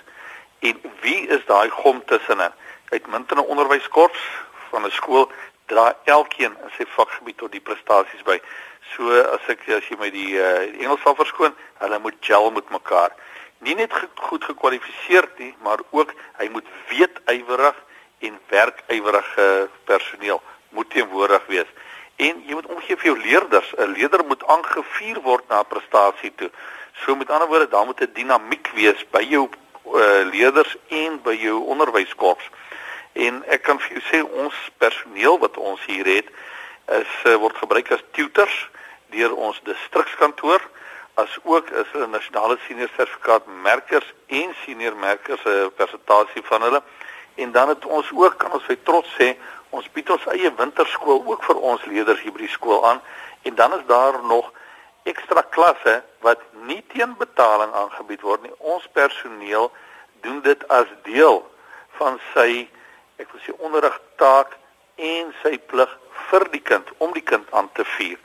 En 0.59 0.81
wie 1.01 1.27
is 1.27 1.45
daai 1.45 1.69
gom 1.69 2.05
tussenin? 2.05 2.53
Uitmuntende 2.89 3.45
onderwyskorps 3.45 4.23
van 4.69 4.85
'n 4.85 4.91
skool 4.91 5.31
dra 5.65 5.95
elkeen 6.03 6.55
in 6.63 6.71
sy 6.77 6.85
vakgebied 6.85 7.37
tot 7.37 7.51
die 7.51 7.67
prestasies 7.69 8.23
by. 8.23 8.41
So 8.95 9.21
as 9.21 9.47
ek 9.47 9.67
as 9.67 9.87
jy 9.89 9.97
my 9.99 10.09
die, 10.09 10.39
uh, 10.39 10.81
Engels 10.81 11.01
sal 11.01 11.15
verskoon, 11.15 11.55
hulle 11.77 11.99
moet 11.99 12.15
gel 12.19 12.51
met 12.51 12.69
mekaar. 12.69 13.11
Nie 13.59 13.75
net 13.75 13.93
goed 14.15 14.43
gekwalifiseerd 14.43 15.37
nie, 15.37 15.55
maar 15.61 15.81
ook 15.89 16.13
hy 16.37 16.49
moet 16.53 16.65
weet 16.89 17.19
ywerig 17.25 17.75
en 18.19 18.39
werk 18.49 18.83
ywerige 18.87 19.69
personeel 19.83 20.41
moet 20.69 20.89
teenwoordig 20.89 21.45
wees. 21.47 21.69
En 22.15 22.43
jy 22.45 22.53
moet 22.53 22.65
omgee 22.65 22.97
vir 22.97 23.11
jou 23.11 23.17
leerders. 23.17 23.73
'n 23.77 23.93
Leerder 23.93 24.25
moet 24.25 24.45
aangevuur 24.47 25.21
word 25.21 25.49
na 25.49 25.63
prestasie 25.63 26.33
toe. 26.35 26.51
So 27.05 27.15
met 27.15 27.29
ander 27.29 27.47
woorde, 27.47 27.67
daar 27.67 27.85
moet 27.85 28.01
'n 28.01 28.13
dinamiek 28.13 28.69
wees 28.73 29.05
by 29.09 29.21
jou 29.21 29.49
uh, 29.85 30.25
leerders 30.31 30.75
en 30.87 31.21
by 31.21 31.33
jou 31.33 31.61
onderwyskorps. 31.63 32.49
En 33.13 33.43
ek 33.47 33.61
kan 33.61 33.79
vir 33.79 33.91
jou 33.97 34.03
sê 34.11 34.19
ons 34.33 34.55
personeel 34.77 35.39
wat 35.39 35.57
ons 35.57 35.85
hier 35.85 36.05
het 36.05 36.27
is 36.87 37.13
uh, 37.25 37.35
word 37.35 37.57
gebruik 37.57 37.91
as 37.91 38.03
tutors 38.11 38.69
deur 39.09 39.33
ons 39.35 39.59
distrikskantoor 39.63 40.61
as 41.17 41.37
ook 41.43 41.69
is 41.69 41.91
'n 41.93 42.09
nasionale 42.09 42.57
senior 42.67 42.89
sertifikaat 42.95 43.45
merkers 43.45 44.13
en 44.27 44.55
senior 44.63 44.95
merkers 44.95 45.43
'n 45.43 45.49
uh, 45.49 45.65
persentasie 45.75 46.43
van 46.43 46.61
hulle. 46.61 46.81
En 47.35 47.51
dan 47.51 47.69
het 47.69 47.85
ons 47.85 48.11
ook 48.13 48.37
kan 48.37 48.51
ons 48.51 48.63
vir 48.63 48.83
trots 48.83 49.09
sê 49.19 49.35
ons 49.69 49.91
bied 49.91 50.09
ons 50.09 50.25
eie 50.25 50.53
winterskool 50.55 51.23
ook 51.25 51.43
vir 51.43 51.55
ons 51.55 51.85
leerders 51.85 52.21
hier 52.21 52.31
by 52.31 52.37
die 52.37 52.57
skool 52.57 52.85
aan 52.89 53.01
en 53.41 53.55
dan 53.55 53.73
is 53.73 53.85
daar 53.85 54.23
nog 54.23 54.51
ekstra 55.03 55.41
klasse 55.41 56.03
wat 56.19 56.39
nie 56.51 56.83
teen 56.93 57.15
betaling 57.17 57.73
aangebied 57.73 58.21
word 58.21 58.41
nie. 58.41 58.53
Ons 58.57 58.87
personeel 58.91 59.71
doen 60.21 60.41
dit 60.41 60.67
as 60.67 60.87
deel 61.03 61.51
van 61.97 62.19
sy 62.33 62.69
ek 63.17 63.31
wil 63.31 63.41
sê 63.41 63.57
onderrigtaak 63.57 64.57
en 64.95 65.33
sy 65.41 65.57
plig 65.57 65.97
vir 66.29 66.49
die 66.51 66.61
kind 66.61 66.89
om 66.97 67.13
die 67.13 67.25
kind 67.25 67.45
aan 67.51 67.71
te 67.73 67.85
vuur. 67.97 68.19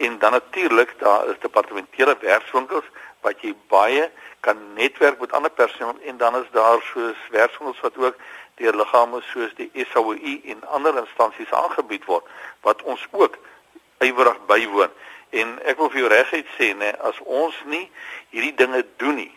En 0.00 0.18
dan 0.18 0.32
natuurlik 0.32 0.94
daar 0.98 1.28
is 1.28 1.40
departementele 1.40 2.16
werkswinkels 2.20 2.84
wat 3.20 3.42
jy 3.44 3.54
baie 3.68 4.06
kan 4.40 4.56
netwerk 4.74 5.20
met 5.20 5.32
ander 5.32 5.50
personeel 5.50 5.98
en 6.08 6.16
dan 6.16 6.36
is 6.36 6.48
daar 6.50 6.80
soos 6.92 7.20
werkswinkels 7.30 7.80
wat 7.80 7.96
ook 7.96 8.16
deur 8.54 8.76
liggame 8.76 9.20
soos 9.32 9.52
die 9.58 9.70
SAOI 9.92 10.40
en 10.54 10.64
ander 10.76 10.96
instansies 11.02 11.52
aangebied 11.52 12.04
word 12.08 12.24
wat 12.64 12.82
ons 12.82 13.04
ook 13.10 13.36
ywerig 14.08 14.40
bywoon. 14.48 14.88
En 15.30 15.52
ek 15.68 15.76
wil 15.76 15.92
vir 15.92 16.02
jou 16.02 16.08
reguit 16.14 16.48
sê 16.56 16.70
nê, 16.80 16.88
as 17.04 17.20
ons 17.24 17.60
nie 17.68 17.84
hierdie 18.32 18.56
dinge 18.56 18.80
doen 19.02 19.20
nie, 19.20 19.34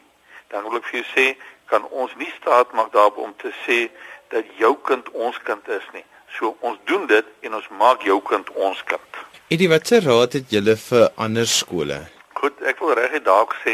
dan 0.47 0.63
wil 0.63 0.79
ek 0.79 0.87
vir 0.93 1.01
jou 1.01 1.09
sê 1.11 1.27
kan 1.67 1.83
ons 1.91 2.15
nie 2.23 2.31
staat 2.39 2.71
maak 2.71 2.95
daarop 2.95 3.19
om 3.19 3.35
te 3.43 3.51
sê 3.65 3.83
dat 4.31 4.47
jou 4.63 4.73
kind 4.87 5.11
ons 5.11 5.43
kind 5.43 5.67
is 5.75 5.91
nie. 5.91 6.07
So 6.39 6.55
ons 6.63 6.79
doen 6.87 7.03
dit 7.11 7.35
en 7.43 7.59
ons 7.59 7.71
maak 7.83 8.07
jou 8.07 8.21
kind 8.31 8.55
ons 8.55 8.87
kind. 8.87 9.23
Eddie, 9.51 9.67
watse 9.67 9.99
raad 9.99 10.33
het 10.37 10.51
julle 10.55 10.73
vir 10.79 11.09
ander 11.19 11.47
skole? 11.51 11.97
Goed, 12.39 12.61
ek 12.63 12.79
wil 12.79 12.93
reguit 12.95 13.25
daar 13.25 13.49
sê 13.59 13.73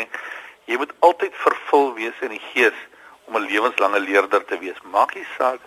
jy 0.66 0.78
moet 0.82 0.90
altyd 1.06 1.36
vervul 1.38 1.92
wees 1.94 2.24
in 2.26 2.32
die 2.34 2.42
gees 2.54 2.78
om 3.30 3.38
'n 3.38 3.46
lewenslange 3.46 4.00
leerder 4.00 4.42
te 4.50 4.58
wees. 4.58 4.80
Maak 4.96 5.14
nie 5.14 5.28
saak 5.38 5.62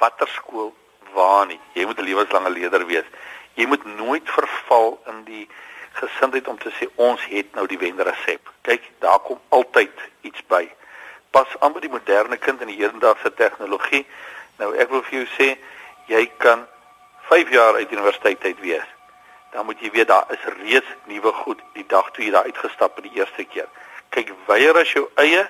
watter 0.00 0.28
skool 0.28 0.74
waar 1.14 1.46
nie. 1.46 1.60
Jy 1.74 1.86
moet 1.86 1.98
'n 1.98 2.04
lewenslange 2.04 2.50
leerder 2.50 2.86
wees. 2.86 3.06
Jy 3.54 3.66
moet 3.66 3.84
nooit 3.84 4.26
verval 4.30 4.98
in 5.06 5.24
die 5.24 5.48
gesindheid 5.92 6.48
om 6.48 6.58
te 6.58 6.70
sê 6.70 6.88
ons 6.96 7.20
het 7.30 7.54
nou 7.54 7.66
die 7.66 7.78
wenresep. 7.78 8.50
Kyk, 8.62 8.82
daar 8.98 9.18
kom 9.18 9.38
altyd 9.48 9.94
iets 10.22 10.42
by. 10.48 10.68
Pas 11.30 11.46
aan 11.60 11.72
by 11.72 11.80
die 11.80 11.94
moderne 11.96 12.36
kind 12.36 12.60
in 12.60 12.68
die 12.68 12.82
hedendaagse 12.82 13.34
tegnologie. 13.34 14.06
Nou 14.58 14.74
ek 14.74 14.90
wil 14.90 15.02
vir 15.02 15.18
jou 15.18 15.26
sê 15.38 15.56
jy 16.06 16.30
kan 16.38 16.66
5 17.30 17.50
jaar 17.50 17.74
uit 17.74 17.92
universiteit 17.92 18.44
uit 18.44 18.60
wees. 18.60 18.93
Dan 19.54 19.68
moet 19.68 19.80
jy 19.80 19.90
weet 19.94 20.08
daar 20.10 20.26
is 20.34 20.44
reeds 20.58 20.94
nuwe 21.06 21.32
goed 21.44 21.60
die 21.78 21.86
dag 21.86 22.10
toe 22.12 22.24
jy 22.26 22.30
daar 22.34 22.48
uitgestap 22.50 22.96
het 22.98 23.06
die 23.06 23.18
eerste 23.20 23.44
keer. 23.46 23.68
Kyk, 24.10 24.32
weier 24.50 24.78
as 24.80 24.90
jou 24.92 25.04
eie, 25.22 25.44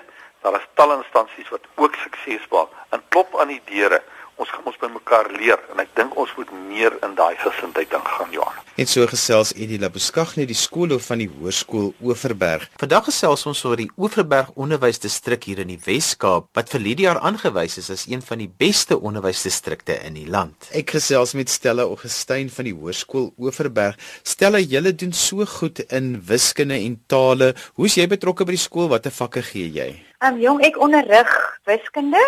daar 0.45 0.59
is 0.59 0.67
talle 0.77 0.99
instansies 1.01 1.49
wat 1.49 1.65
ook 1.81 1.97
suksesvol 2.03 2.69
en 2.93 3.03
klop 3.09 3.33
aan 3.41 3.49
die 3.55 3.63
deure 3.71 4.03
ons 4.41 4.50
gaan 4.50 4.67
ons 4.67 4.79
by 4.83 4.91
mekaar 4.93 5.31
leer 5.38 5.61
en 5.73 5.81
ek 5.83 5.93
dink 5.99 6.17
ons 6.19 6.31
moet 6.38 6.50
meer 6.69 6.95
in 7.07 7.14
daai 7.19 7.35
gesindheid 7.41 7.93
ingaan 7.95 8.33
Johan. 8.35 8.61
En 8.75 8.88
so 8.91 9.07
gesels 9.07 9.53
Eddie 9.55 9.79
Labuskaghni 9.79 10.49
die 10.50 10.57
skoolhoof 10.59 11.05
van 11.12 11.21
die 11.23 11.29
hoërskool 11.31 11.93
Oeverberg. 12.03 12.67
Vandag 12.81 13.07
gesels 13.07 13.45
ons 13.47 13.62
oor 13.69 13.79
die 13.79 13.91
Oeverberg 13.95 14.50
onderwysdistrik 14.59 15.47
hier 15.47 15.61
in 15.62 15.71
die 15.71 15.79
Wes-Kaap 15.85 16.49
wat 16.59 16.73
vir 16.75 16.83
hierdie 16.88 17.07
jaar 17.07 17.23
aangewys 17.23 17.79
is 17.79 17.93
as 17.95 18.07
een 18.11 18.25
van 18.26 18.43
die 18.43 18.50
beste 18.50 18.99
onderwysdistrikte 18.99 20.00
in 20.09 20.19
die 20.19 20.26
land. 20.26 20.71
Ek 20.75 20.97
gesels 20.97 21.37
met 21.38 21.53
Stella 21.53 21.87
Augustyn 21.87 22.50
van 22.50 22.67
die 22.67 22.75
hoërskool 22.75 23.31
Oeverberg. 23.38 24.00
Stella, 24.26 24.59
julle 24.59 24.95
doen 24.99 25.14
so 25.14 25.47
goed 25.47 25.85
in 25.95 26.17
wiskunde 26.26 26.81
en 26.81 26.99
tale. 27.07 27.53
Hoe's 27.79 27.95
jy 28.00 28.09
betrokke 28.11 28.47
by 28.49 28.57
die 28.59 28.64
skool? 28.64 28.91
Watter 28.91 29.14
vakke 29.14 29.45
gee 29.47 29.71
jy? 29.71 29.93
Ehm 30.25 30.35
um, 30.35 30.43
jong, 30.43 30.64
ek 30.67 30.81
onderrig 30.83 31.31
wiskunde, 31.69 32.23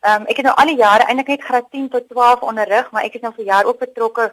Ehm 0.00 0.22
um, 0.22 0.26
ek 0.30 0.36
het 0.36 0.46
nou 0.46 0.54
al 0.54 0.70
die 0.70 0.78
jare 0.78 1.06
eintlik 1.10 1.32
net 1.34 1.42
graad 1.42 1.70
10 1.70 1.88
tot 1.90 2.04
12 2.08 2.42
onderrig, 2.46 2.90
maar 2.90 3.02
ek 3.02 3.14
is 3.18 3.24
nou 3.24 3.32
vir 3.34 3.44
jaar 3.44 3.66
ook 3.66 3.80
betrokke 3.82 4.30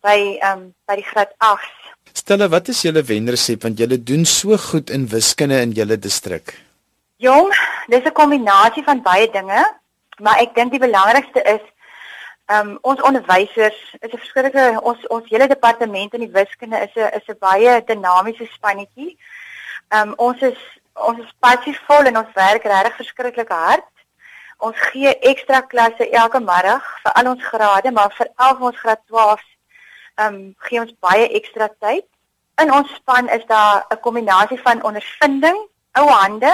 by 0.00 0.18
ehm 0.40 0.58
um, 0.58 0.62
by 0.88 0.96
die 0.96 1.04
graad 1.04 1.34
8. 1.38 1.68
Stelle, 2.12 2.48
wat 2.48 2.68
is 2.68 2.80
julle 2.82 3.02
wenresep 3.04 3.62
want 3.62 3.78
julle 3.78 3.98
doen 4.02 4.24
so 4.24 4.56
goed 4.56 4.90
in 4.90 5.04
wiskunde 5.08 5.60
in 5.60 5.76
julle 5.76 5.98
distrik? 5.98 6.56
Jong, 7.16 7.52
dis 7.92 8.04
'n 8.04 8.12
kombinasie 8.12 8.84
van 8.88 9.02
baie 9.02 9.28
dinge, 9.30 9.62
maar 10.18 10.40
ek 10.40 10.54
dink 10.54 10.72
die 10.72 10.86
belangrikste 10.88 11.44
is 11.44 11.64
ehm 12.46 12.68
um, 12.68 12.78
ons 12.80 13.02
onderwysers 13.02 13.80
is 14.00 14.12
'n 14.12 14.22
verskillende 14.24 14.80
ons 14.82 15.06
ons 15.06 15.28
hele 15.28 15.46
departement 15.46 16.14
in 16.14 16.24
die 16.24 16.34
wiskunde 16.40 16.78
is 16.88 16.96
'n 16.96 17.12
is 17.20 17.28
'n 17.28 17.38
baie 17.38 17.84
dinamiese 17.84 18.46
spannetjie. 18.56 19.18
Ehm 19.88 20.08
um, 20.08 20.14
ons 20.16 20.40
is 20.40 20.60
ons 20.94 21.18
is 21.18 21.32
passievol 21.38 22.04
en 22.08 22.16
ons 22.16 22.34
werk 22.34 22.64
regtig 22.64 22.96
verskriklik 22.96 23.48
hard. 23.48 23.84
Ons 24.62 24.78
gee 24.92 25.10
ekstra 25.30 25.60
klasse 25.66 26.06
elke 26.10 26.40
middag 26.40 26.84
vir 27.02 27.14
al 27.18 27.28
ons 27.32 27.46
grade, 27.50 27.90
maar 27.90 28.12
vir 28.18 28.28
al 28.46 28.60
ons 28.68 28.76
graad 28.78 29.00
12s 29.10 29.48
ehm 30.20 30.34
um, 30.34 30.54
gee 30.66 30.80
ons 30.80 30.92
baie 31.06 31.28
ekstra 31.38 31.68
tyd. 31.84 32.06
In 32.62 32.70
ons 32.76 32.90
span 32.94 33.28
is 33.36 33.46
daar 33.46 33.86
'n 33.90 34.00
kombinasie 34.06 34.60
van 34.60 34.82
ondervinding, 34.90 35.58
ou 35.98 36.06
hande 36.08 36.52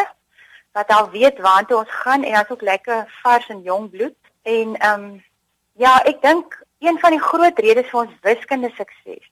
wat 0.72 0.90
al 0.96 1.10
weet 1.10 1.38
waartoe 1.38 1.76
ons 1.78 1.98
gaan 2.04 2.24
en 2.24 2.38
ons 2.40 2.50
ook 2.50 2.62
lekker 2.62 3.18
vars 3.22 3.48
en 3.48 3.62
jong 3.62 3.90
bloed. 3.90 4.16
En 4.42 4.76
ehm 4.76 5.04
um, 5.04 5.24
ja, 5.72 6.00
ek 6.04 6.22
dink 6.22 6.62
een 6.78 6.98
van 6.98 7.10
die 7.10 7.26
groot 7.30 7.58
redes 7.58 7.90
vir 7.90 8.00
ons 8.00 8.14
wiskunde 8.22 8.70
sukses 8.76 9.24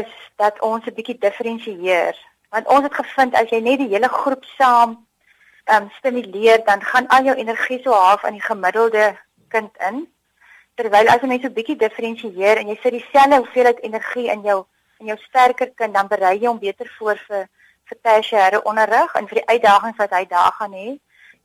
is 0.00 0.12
dat 0.36 0.60
ons 0.60 0.86
'n 0.86 0.94
bietjie 0.94 1.18
diferensieer. 1.18 2.14
Want 2.50 2.66
ons 2.66 2.82
het 2.82 2.94
gevind 2.94 3.34
as 3.34 3.50
jy 3.50 3.60
net 3.60 3.78
die 3.78 3.92
hele 3.94 4.08
groep 4.08 4.44
saam 4.44 5.06
um, 5.72 5.90
stimuleer 5.98 6.64
dan 6.64 6.82
gaan 6.82 7.06
al 7.08 7.24
jou 7.24 7.36
energie 7.36 7.80
so 7.82 7.92
half 7.92 8.24
aan 8.24 8.38
die 8.38 8.42
gemiddelde 8.42 9.16
kind 9.48 9.70
in. 9.88 10.06
Terwyl 10.74 11.08
as 11.08 11.22
jy 11.22 11.28
net 11.28 11.42
so 11.42 11.48
'n 11.48 11.58
bietjie 11.58 11.76
diferensieer 11.76 12.58
en 12.58 12.68
jy 12.68 12.78
sit 12.82 12.92
dieselfde 12.92 13.36
hoeveelheid 13.36 13.80
energie 13.82 14.30
in 14.30 14.42
jou 14.42 14.64
in 15.00 15.06
jou 15.06 15.18
sterker 15.28 15.70
kind 15.74 15.94
dan 15.94 16.08
berei 16.08 16.38
jy 16.38 16.46
hom 16.46 16.58
beter 16.58 16.88
voor 16.98 17.18
vir 17.28 17.48
vir 17.88 17.98
tersiêre 18.02 18.62
onderrig 18.64 19.14
en 19.14 19.28
vir 19.28 19.40
die 19.40 19.48
uitdagings 19.48 19.98
wat 19.98 20.10
hy 20.10 20.24
daar 20.24 20.52
gaan 20.58 20.72
hê 20.72 20.98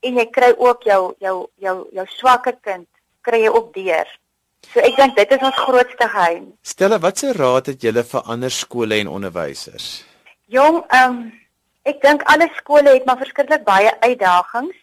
en 0.07 0.17
jy 0.17 0.25
kry 0.31 0.53
ook 0.57 0.83
jou 0.83 1.15
jou 1.19 1.47
jou 1.55 1.77
jou 1.91 2.05
swakker 2.07 2.55
kind 2.61 2.87
kry 3.21 3.43
jy 3.43 3.49
ook 3.49 3.73
deur. 3.73 4.07
So 4.67 4.79
ek 4.83 4.95
dink 4.99 5.15
dit 5.15 5.31
is 5.31 5.43
ons 5.47 5.59
grootste 5.65 6.07
geheim. 6.11 6.53
Stelle, 6.61 6.99
watse 6.99 7.33
raad 7.33 7.71
het 7.71 7.83
julle 7.83 8.03
vir 8.03 8.31
ander 8.33 8.51
skole 8.51 8.99
en 8.99 9.07
onderwysers? 9.07 9.89
Jong, 10.51 10.83
ehm 10.87 11.11
um, 11.11 11.19
ek 11.89 12.01
dink 12.05 12.23
alle 12.31 12.47
skole 12.59 12.93
het 12.93 13.05
maar 13.05 13.17
verskriklik 13.17 13.65
baie 13.67 13.91
uitdagings 14.05 14.77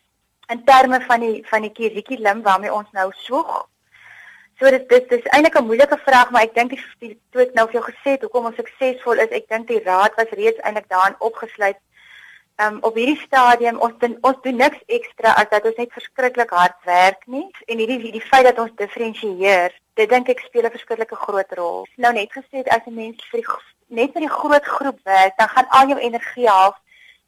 in 0.55 0.65
terme 0.65 1.01
van 1.07 1.21
die 1.21 1.39
van 1.51 1.67
die 1.67 1.73
kurrikulum 1.79 2.43
waarmee 2.43 2.73
ons 2.73 2.93
nou 2.99 3.11
swoeg. 3.25 3.57
So 4.59 4.71
dit 4.73 4.89
dis 4.89 5.09
dis 5.09 5.27
eintlik 5.37 5.59
'n 5.59 5.67
moeilike 5.71 5.99
vraag, 6.05 6.31
maar 6.31 6.43
ek 6.43 6.55
dink 6.55 6.71
die 7.01 7.19
toe 7.31 7.43
ek 7.43 7.55
nou 7.55 7.67
vir 7.67 7.79
jou 7.79 7.85
gesê 7.91 8.15
het 8.15 8.23
hoekom 8.23 8.47
ons 8.47 8.57
suksesvol 8.57 9.19
is, 9.25 9.35
ek 9.39 9.49
dink 9.49 9.69
die 9.69 9.83
raad 9.85 10.15
was 10.17 10.39
reeds 10.39 10.63
eintlik 10.63 10.89
daarin 10.89 11.19
opgesluit. 11.19 11.79
Ehm 12.57 12.75
um, 12.75 12.79
op 12.89 12.95
hierdie 12.95 13.21
stadium 13.21 13.79
ons 13.85 13.99
doen 13.99 14.17
ons 14.23 14.39
doen 14.43 14.57
niks 14.57 14.81
ekstra 14.87 15.35
as 15.41 15.49
dat 15.51 15.65
ons 15.65 15.77
net 15.77 15.93
verskriklik 15.93 16.51
hard 16.51 16.79
werk 16.85 17.27
nie 17.27 17.51
en 17.67 17.79
hierdie 17.79 18.13
die 18.13 18.29
feit 18.31 18.45
dat 18.49 18.59
ons 18.59 18.73
diferensieer, 18.77 19.75
dit 19.95 20.09
dink 20.09 20.29
ek 20.29 20.41
speel 20.41 20.65
'n 20.65 20.77
verskriklike 20.77 21.17
groot 21.27 21.53
rol. 21.53 21.87
Nou 21.97 22.13
net 22.13 22.33
gesê 22.33 22.65
as 22.65 22.87
'n 22.87 22.95
mens 22.95 23.29
vir 23.31 23.41
die, 23.41 23.49
net 23.89 24.13
vir 24.13 24.21
die 24.21 24.37
groot 24.39 24.65
groep 24.65 24.99
werk, 25.05 25.37
dan 25.37 25.49
gaan 25.49 25.69
al 25.69 25.89
jou 25.89 25.99
energie 25.99 26.49
half 26.49 26.77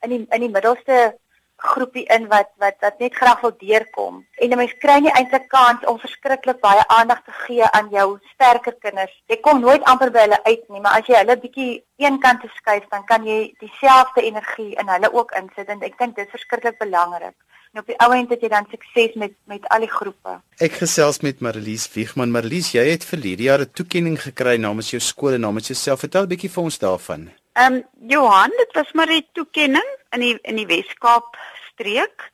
in 0.02 0.10
die 0.10 0.26
in 0.30 0.40
die 0.40 0.54
middelste 0.56 1.16
groepie 1.58 2.04
in 2.14 2.28
wat 2.30 2.50
wat 2.62 2.76
wat 2.80 2.98
net 3.02 3.14
graag 3.14 3.40
wil 3.40 3.54
deurkom. 3.58 4.26
En 4.38 4.50
'n 4.50 4.56
mens 4.56 4.74
kry 4.78 4.98
nie 5.00 5.12
eintlik 5.12 5.48
kans 5.48 5.84
om 5.84 5.98
verskriklik 5.98 6.60
baie 6.60 6.84
aandag 6.86 7.24
te 7.24 7.32
gee 7.32 7.64
aan 7.70 7.88
jou 7.90 8.18
sterker 8.34 8.74
kinders. 8.78 9.22
Jy 9.26 9.40
kom 9.40 9.60
nooit 9.60 9.82
amper 9.82 10.10
by 10.10 10.18
hulle 10.18 10.44
uit 10.44 10.68
nie, 10.68 10.80
maar 10.80 10.98
as 10.98 11.06
jy 11.06 11.16
hulle 11.16 11.36
bietjie 11.36 11.84
een 11.96 12.18
kant 12.20 12.40
te 12.40 12.48
skuif, 12.54 12.84
dan 12.88 13.04
kan 13.04 13.26
jy 13.26 13.54
dieselfde 13.58 14.22
energie 14.22 14.74
in 14.74 14.88
hulle 14.88 15.12
ook 15.12 15.32
insit 15.32 15.68
en 15.68 15.82
ek 15.82 15.98
dink 15.98 16.16
dit 16.16 16.26
is 16.26 16.30
verskriklik 16.30 16.78
belangrik. 16.78 17.34
En 17.72 17.80
op 17.80 17.86
die 17.86 17.98
ou 17.98 18.12
end 18.14 18.30
het 18.30 18.40
jy 18.40 18.48
dan 18.48 18.66
sukses 18.70 19.14
met 19.14 19.34
met 19.44 19.68
al 19.68 19.80
die 19.80 19.90
groepe. 19.90 20.40
Ek 20.58 20.72
gesels 20.72 21.20
met 21.20 21.40
Marlies 21.40 21.88
Wiegman. 21.92 22.30
Marlies, 22.30 22.72
jy 22.72 22.86
het 22.90 23.04
vir 23.04 23.18
hierdie 23.18 23.50
jaar 23.50 23.60
'n 23.60 23.72
toekenning 23.72 24.22
gekry 24.22 24.56
namens 24.56 24.90
jou 24.90 25.00
skool 25.00 25.34
en 25.34 25.40
namens 25.40 25.66
jouself. 25.66 26.00
Vertel 26.00 26.22
'n 26.22 26.28
bietjie 26.28 26.50
vir 26.50 26.62
ons 26.62 26.78
daarvan. 26.78 27.30
Ehm 27.58 27.74
um, 27.74 28.08
Johan, 28.08 28.52
dit 28.56 28.72
was 28.72 28.92
maar 28.92 29.10
'n 29.10 29.26
toekenning 29.32 29.88
in 30.14 30.20
die 30.20 30.38
in 30.42 30.56
die 30.56 30.66
Wes-Kaap 30.66 31.36
streek 31.70 32.30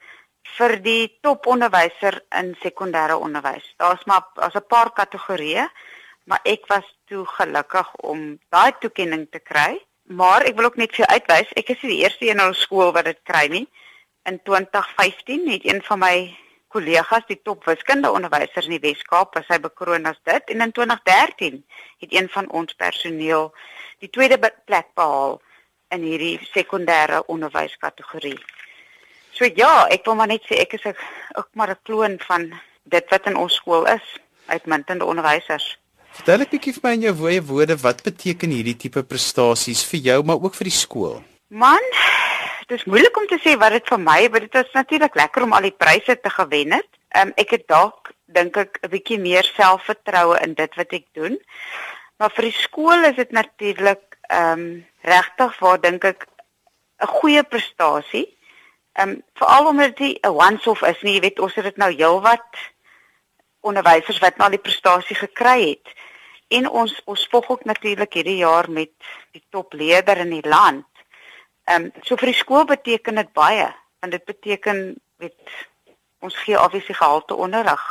vir 0.57 0.73
die 0.83 1.19
toponderwyser 1.21 2.19
in 2.41 2.51
sekondêre 2.61 3.17
onderwys. 3.17 3.75
Daar's 3.77 4.05
maar 4.05 4.27
as 4.35 4.55
'n 4.55 4.67
paar 4.69 4.91
kategorieë, 4.93 5.65
maar 6.25 6.41
ek 6.43 6.67
was 6.67 6.85
toe 7.09 7.25
gelukkig 7.27 7.95
om 7.95 8.39
daai 8.49 8.73
toekenning 8.79 9.27
te 9.31 9.39
kry. 9.39 9.81
Maar 10.03 10.43
ek 10.43 10.57
wil 10.57 10.65
ook 10.65 10.77
net 10.77 10.95
vir 10.95 11.07
uitwys, 11.07 11.53
ek 11.57 11.69
is 11.69 11.81
die 11.81 12.03
eerste 12.03 12.25
een 12.27 12.39
in 12.39 12.47
ons 12.47 12.61
skool 12.61 12.93
wat 12.93 13.05
dit 13.05 13.21
kry 13.23 13.47
nie. 13.47 13.69
In 14.25 14.43
2015 14.43 15.49
het 15.51 15.65
een 15.65 15.83
van 15.83 15.99
my 15.99 16.37
kollegas, 16.75 17.27
die 17.31 17.39
top 17.47 17.65
wiskunde 17.69 18.11
onderwyser 18.11 18.67
in 18.67 18.77
die 18.77 18.83
Wes-Kaap, 18.83 19.39
was 19.39 19.49
hy 19.53 19.61
bekroon 19.63 20.11
as 20.11 20.19
dit 20.27 20.55
en 20.55 20.67
in 20.67 20.75
2013 20.75 21.63
het 22.03 22.15
een 22.15 22.29
van 22.35 22.51
ons 22.51 22.75
personeel 22.81 23.53
die 24.03 24.11
tweede 24.11 24.39
plek 24.67 24.91
behaal 24.99 25.39
in 25.95 26.03
hierdie 26.03 26.37
sekondêre 26.51 27.23
onderwyskategorie. 27.31 28.39
So 29.35 29.47
ja, 29.47 29.87
ek 29.91 30.07
wil 30.07 30.19
maar 30.19 30.31
net 30.31 30.45
sê 30.49 30.61
ek 30.63 30.77
is 30.79 30.85
ook, 30.87 31.01
ook 31.41 31.49
maar 31.59 31.71
'n 31.75 31.83
kloon 31.83 32.19
van 32.27 32.53
dit 32.85 33.11
wat 33.11 33.27
in 33.27 33.37
ons 33.37 33.55
skool 33.55 33.87
is, 33.87 34.07
uitmuntende 34.47 35.05
onderwysers. 35.05 35.79
Vertel 36.15 36.43
'n 36.43 36.51
bietjie 36.51 36.75
vir 36.75 36.83
my 36.83 36.93
in 36.95 37.07
jou 37.07 37.15
woorde 37.15 37.47
woorde 37.47 37.77
wat 37.77 38.03
beteken 38.03 38.51
hierdie 38.51 38.77
tipe 38.77 39.03
prestasies 39.03 39.85
vir 39.91 40.01
jou 40.01 40.23
maar 40.23 40.43
ook 40.43 40.55
vir 40.55 40.71
die 40.71 40.79
skool? 40.85 41.23
Man, 41.49 41.83
dit 42.67 42.79
is 42.79 42.85
moeilik 42.89 43.17
om 43.17 43.27
te 43.27 43.39
sê 43.43 43.57
wat 43.61 43.75
dit 43.77 43.89
vir 43.93 44.01
my, 44.01 44.19
maar 44.31 44.45
dit 44.45 44.55
is 44.61 44.77
natuurlik 44.77 45.15
lekker 45.15 45.45
om 45.45 45.53
al 45.53 45.69
die 45.69 45.77
pryse 45.85 46.17
te 46.21 46.31
gewen 46.31 46.77
het. 46.79 46.91
Um, 47.17 47.33
ek 47.41 47.51
het 47.57 47.67
dalk 47.71 48.13
dink 48.27 48.57
ek 48.57 48.79
'n 48.83 48.91
bietjie 48.91 49.19
meer 49.19 49.45
selfvertroue 49.45 50.39
in 50.43 50.55
dit 50.55 50.75
wat 50.75 50.93
ek 50.93 51.07
doen. 51.13 51.39
Maar 52.19 52.31
vir 52.31 52.45
die 52.51 52.59
skool 52.59 53.05
is 53.05 53.17
dit 53.17 53.31
natuurlik 53.31 54.19
ehm 54.29 54.61
um, 54.61 54.87
regtig 55.03 55.59
waar 55.59 55.81
dink 55.81 56.05
ek 56.05 56.27
'n 57.03 57.07
goeie 57.21 57.43
prestasie. 57.43 58.27
Ehm 58.95 59.09
um, 59.09 59.23
veral 59.35 59.67
omdat 59.67 59.97
dit 59.97 60.19
'n 60.23 60.29
once-off 60.29 60.83
is, 60.83 61.03
nie, 61.03 61.15
jy 61.15 61.21
weet 61.21 61.41
ons 61.41 61.55
het 61.55 61.65
dit 61.65 61.77
nou 61.77 61.93
heelwat 61.93 62.51
onderwysers 63.61 64.19
wat 64.19 64.37
nou 64.37 64.49
al 64.49 64.57
die 64.57 64.67
prestasie 64.67 65.17
gekry 65.17 65.69
het. 65.69 65.89
En 66.49 66.69
ons 66.69 67.03
ons 67.05 67.29
volg 67.31 67.49
ook 67.49 67.65
natuurlik 67.65 68.13
hierdie 68.13 68.37
jaar 68.37 68.71
met 68.71 68.93
die 69.33 69.45
topleier 69.51 70.19
in 70.19 70.31
die 70.31 70.49
land. 70.49 70.94
Ehm 71.65 71.89
um, 71.89 72.03
so 72.05 72.17
vir 72.21 72.33
die 72.33 72.41
skool 72.41 72.67
beteken 72.69 73.21
dit 73.21 73.33
baie, 73.33 73.71
want 74.01 74.13
dit 74.13 74.25
beteken 74.25 74.83
weet 75.23 75.55
ons 76.25 76.37
gee 76.45 76.61
obviously 76.61 76.95
gehalte 76.97 77.37
onderrig 77.37 77.85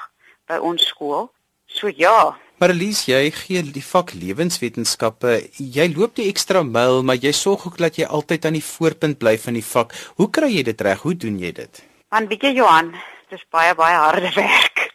by 0.50 0.60
ons 0.62 0.86
skool. 0.86 1.30
So 1.66 1.90
ja, 1.90 2.36
Marlies, 2.62 3.02
jy 3.10 3.32
gee 3.34 3.64
die 3.76 3.82
vak 3.84 4.14
lewenswetenskappe. 4.16 5.34
Jy 5.58 5.88
loop 5.96 6.14
die 6.16 6.30
ekstra 6.30 6.62
myl, 6.64 7.02
maar 7.04 7.18
jy 7.20 7.34
sorg 7.36 7.66
ook 7.68 7.80
dat 7.82 7.98
jy 7.98 8.06
altyd 8.06 8.46
aan 8.46 8.56
die 8.56 8.64
voorpunt 8.64 9.18
bly 9.20 9.34
van 9.42 9.58
die 9.58 9.66
vak. 9.66 9.96
Hoe 10.22 10.30
kry 10.32 10.52
jy 10.54 10.64
dit 10.70 10.84
reg? 10.86 11.02
Hoe 11.02 11.16
doen 11.18 11.42
jy 11.42 11.52
dit? 11.58 11.82
Man, 12.14 12.30
weet 12.30 12.46
jy 12.46 12.54
Johan, 12.60 12.94
dis 13.34 13.44
baie 13.52 13.74
baie 13.76 13.98
harde 13.98 14.32
werk. 14.38 14.86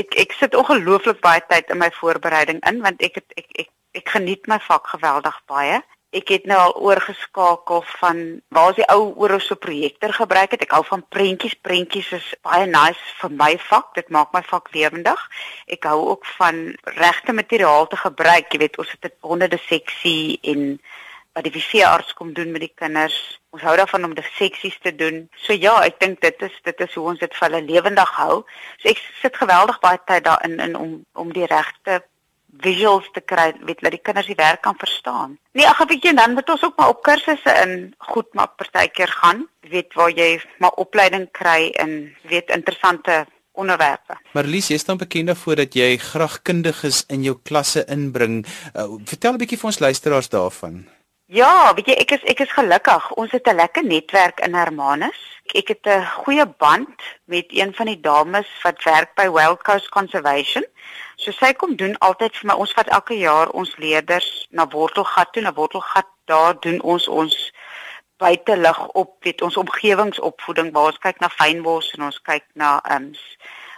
Ek 0.00 0.16
ek 0.24 0.34
sit 0.40 0.56
ongelooflik 0.58 1.20
baie 1.22 1.44
tyd 1.52 1.70
in 1.70 1.78
my 1.84 1.92
voorbereiding 2.00 2.64
in 2.66 2.80
want 2.82 3.04
ek 3.04 3.20
het, 3.20 3.28
ek 3.36 3.66
ek 3.66 3.70
ek 4.00 4.14
geniet 4.16 4.48
my 4.50 4.58
vak 4.64 4.88
geweldig 4.96 5.36
baie 5.46 5.78
ek 6.14 6.30
het 6.30 6.44
nou 6.46 6.58
al 6.60 6.74
oorgeskakel 6.86 7.82
van 7.98 8.18
waar 8.54 8.70
is 8.70 8.78
die 8.78 8.88
ou 8.94 9.12
oorse 9.24 9.56
projektor 9.56 10.12
gebruik 10.14 10.54
het. 10.54 10.62
Ek 10.66 10.74
hou 10.76 10.82
van 10.86 11.02
prentjies. 11.08 11.56
Prentjies 11.66 12.12
is 12.16 12.28
baie 12.46 12.66
nice 12.70 13.16
vir 13.20 13.32
my 13.34 13.54
vak. 13.68 13.94
Dit 13.98 14.12
maak 14.14 14.30
my 14.36 14.42
vak 14.46 14.70
lewendig. 14.74 15.24
Ek 15.66 15.88
hou 15.90 15.98
ook 16.12 16.28
van 16.38 16.60
regte 17.00 17.34
materiaal 17.34 17.88
te 17.90 17.98
gebruik. 17.98 18.52
Jy 18.52 18.62
weet, 18.62 18.78
ons 18.78 18.94
het 18.94 19.10
'n 19.10 19.26
honderde 19.26 19.58
seksie 19.58 20.38
en 20.42 20.78
wat 21.34 21.44
die 21.44 21.52
VC-arts 21.52 22.14
kom 22.14 22.32
doen 22.32 22.52
met 22.54 22.62
die 22.62 22.72
kinders. 22.74 23.40
Ons 23.50 23.62
hou 23.66 23.74
daarvan 23.76 24.04
om 24.04 24.14
die 24.14 24.26
seksies 24.36 24.78
te 24.82 24.94
doen. 24.94 25.28
So 25.34 25.52
ja, 25.52 25.80
ek 25.82 25.98
dink 26.00 26.20
dit 26.22 26.42
is 26.46 26.54
dit 26.62 26.80
is 26.80 26.94
hoe 26.94 27.08
ons 27.10 27.18
dit 27.18 27.34
vir 27.34 27.48
hulle 27.48 27.62
lewendig 27.66 28.10
hou. 28.20 28.44
So 28.78 28.88
ek 28.88 29.02
sit 29.20 29.36
geweldig 29.36 29.80
baie 29.82 29.98
tyd 30.06 30.24
daarin 30.24 30.60
in 30.60 30.76
om 30.78 30.92
om 31.12 31.32
die 31.32 31.46
regte 31.50 32.02
visuals 32.60 33.08
te 33.12 33.20
kry, 33.20 33.52
weet 33.64 33.80
dat 33.80 33.90
die 33.90 34.02
kinders 34.02 34.26
die 34.26 34.38
werk 34.38 34.62
kan 34.62 34.74
verstaan. 34.78 35.38
Nee, 35.52 35.66
ag, 35.66 35.84
weet 35.88 36.04
jy, 36.04 36.14
dan 36.14 36.34
moet 36.34 36.48
ons 36.48 36.62
ook 36.62 36.76
maar 36.76 36.88
op 36.88 37.02
kursusse 37.02 37.54
in 37.62 37.94
goed 37.98 38.34
maar 38.34 38.48
partykeer 38.56 39.08
gaan, 39.08 39.46
weet 39.60 39.94
waar 39.94 40.10
jy 40.10 40.40
maar 40.58 40.70
opleiding 40.70 41.30
kry 41.32 41.70
in 41.82 42.16
weet 42.22 42.50
interessante 42.50 43.24
onderwerpe. 43.52 44.18
Marlies, 44.32 44.68
jy 44.68 44.78
staan 44.78 44.98
bekend 44.98 45.30
daarvoor 45.30 45.62
dat 45.62 45.74
jy 45.78 45.96
graag 46.02 46.40
kundiges 46.42 47.04
in 47.08 47.22
jou 47.22 47.36
klasse 47.42 47.84
inbring. 47.86 48.42
Uh, 48.74 48.98
vertel 49.06 49.34
'n 49.34 49.42
bietjie 49.42 49.58
vir 49.58 49.70
ons 49.70 49.78
luisteraars 49.78 50.28
daarvan. 50.28 50.84
Ja, 51.26 51.72
weet 51.74 51.86
jy, 51.88 51.94
ek 52.02 52.10
is 52.18 52.24
ek 52.28 52.40
is 52.44 52.52
gelukkig. 52.52 53.10
Ons 53.16 53.32
het 53.32 53.46
'n 53.48 53.56
lekker 53.56 53.84
netwerk 53.84 54.40
in 54.40 54.54
Hermanus. 54.54 55.20
Ek 55.54 55.68
het 55.68 55.86
'n 55.86 56.04
goeie 56.04 56.46
band 56.46 57.00
met 57.24 57.46
een 57.48 57.74
van 57.74 57.86
die 57.86 58.00
dames 58.00 58.48
wat 58.62 58.82
werk 58.82 59.14
by 59.14 59.30
Wild 59.30 59.62
Coast 59.62 59.88
Conservation. 59.88 60.64
So 61.16 61.32
sy 61.32 61.52
kom 61.58 61.76
doen 61.76 61.96
altyd 62.04 62.36
vir 62.40 62.50
my. 62.50 62.56
Ons 62.64 62.74
vat 62.76 62.90
elke 62.96 63.16
jaar 63.18 63.52
ons 63.54 63.76
leerders 63.82 64.28
na 64.50 64.66
Wortelgat 64.70 65.32
toe, 65.32 65.42
na 65.42 65.54
Wortelgat. 65.54 66.08
Daar 66.30 66.56
doen 66.60 66.80
ons 66.80 67.08
ons 67.08 67.34
buitelug 68.22 68.78
op, 68.96 69.16
weet 69.26 69.42
ons 69.42 69.56
omgewingsopvoeding 69.60 70.70
waar 70.72 70.92
ons 70.92 71.02
kyk 71.02 71.20
na 71.20 71.28
fynbos 71.28 71.90
en 71.96 72.06
ons 72.08 72.20
kyk 72.24 72.46
na 72.54 72.78
ehm 72.84 73.10
um, 73.10 73.12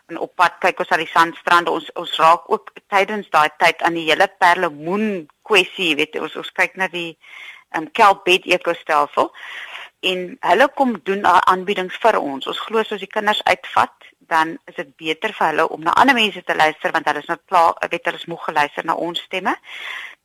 en 0.07 0.20
op 0.22 0.37
pad 0.38 0.55
kyk 0.62 0.79
ons 0.85 0.92
aan 0.94 1.03
die 1.03 1.11
sandstrande. 1.11 1.72
Ons 1.75 1.88
ons 1.99 2.12
raak 2.22 2.44
ook 2.53 2.70
tydens 2.92 3.27
daai 3.35 3.51
tyd 3.59 3.83
aan 3.83 3.96
die 3.99 4.07
hele 4.07 4.29
perlemoen 4.38 5.27
kwessie, 5.42 5.96
weet 5.99 6.14
ons 6.22 6.37
ons 6.38 6.53
kyk 6.55 6.77
na 6.79 6.87
die 6.92 7.16
ehm 7.75 7.83
um, 7.83 7.90
kelpbed 7.90 8.46
ekostelsel 8.59 9.33
en 10.11 10.37
hulle 10.40 10.69
kom 10.79 10.97
doen 11.09 11.25
aanbiedings 11.27 11.97
vir 12.03 12.19
ons. 12.21 12.47
Ons 12.47 12.61
glo 12.66 12.79
as 12.79 13.03
die 13.03 13.11
kinders 13.11 13.42
uitvat 13.45 13.95
dan 14.27 14.59
is 14.64 14.75
dit 14.75 14.90
beter 14.99 15.33
vir 15.33 15.47
hulle 15.53 15.66
om 15.75 15.83
na 15.87 15.95
ander 16.01 16.16
mense 16.19 16.42
te 16.42 16.55
luister 16.57 16.92
want 16.95 17.09
hulle 17.09 17.23
is 17.23 17.31
nou 17.31 17.38
klaar, 17.47 17.75
weet 17.90 18.09
hulle 18.09 18.21
is 18.21 18.29
moeg 18.31 18.45
geluister 18.49 18.87
na 18.87 18.97
ons 19.09 19.23
stemme. 19.29 19.55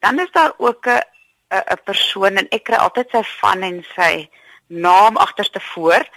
Dan 0.02 0.20
is 0.20 0.32
daar 0.38 0.54
ook 0.58 0.88
'n 0.88 1.02
'n 1.52 1.84
persoon 1.86 2.38
en 2.38 2.48
ek 2.50 2.64
kry 2.64 2.78
altyd 2.78 3.10
sy 3.12 3.24
van 3.42 3.62
en 3.62 3.84
sy 3.96 4.30
naam 4.68 5.18
agterste 5.18 5.60
voor, 5.60 6.08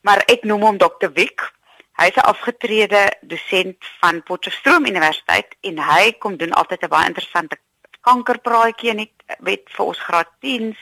maar 0.00 0.22
ek 0.26 0.42
noem 0.44 0.62
hom 0.62 0.78
Dr. 0.78 1.12
Wick. 1.12 1.52
Hy 1.96 2.06
is 2.06 2.16
'n 2.16 2.28
afgetrede 2.32 3.12
dosent 3.20 3.84
van 4.00 4.22
Potchefstroom 4.22 4.86
Universiteit 4.86 5.56
en 5.60 5.78
hy 5.78 6.12
kom 6.12 6.36
doen 6.36 6.52
altyd 6.52 6.82
'n 6.82 6.88
baie 6.88 7.06
interessante 7.06 7.56
kankerpraatjie 8.00 8.90
en 8.90 8.98
ek 8.98 9.12
weet 9.38 9.70
vir 9.70 9.86
ons 9.86 9.98
graad 9.98 10.28
10s 10.40 10.78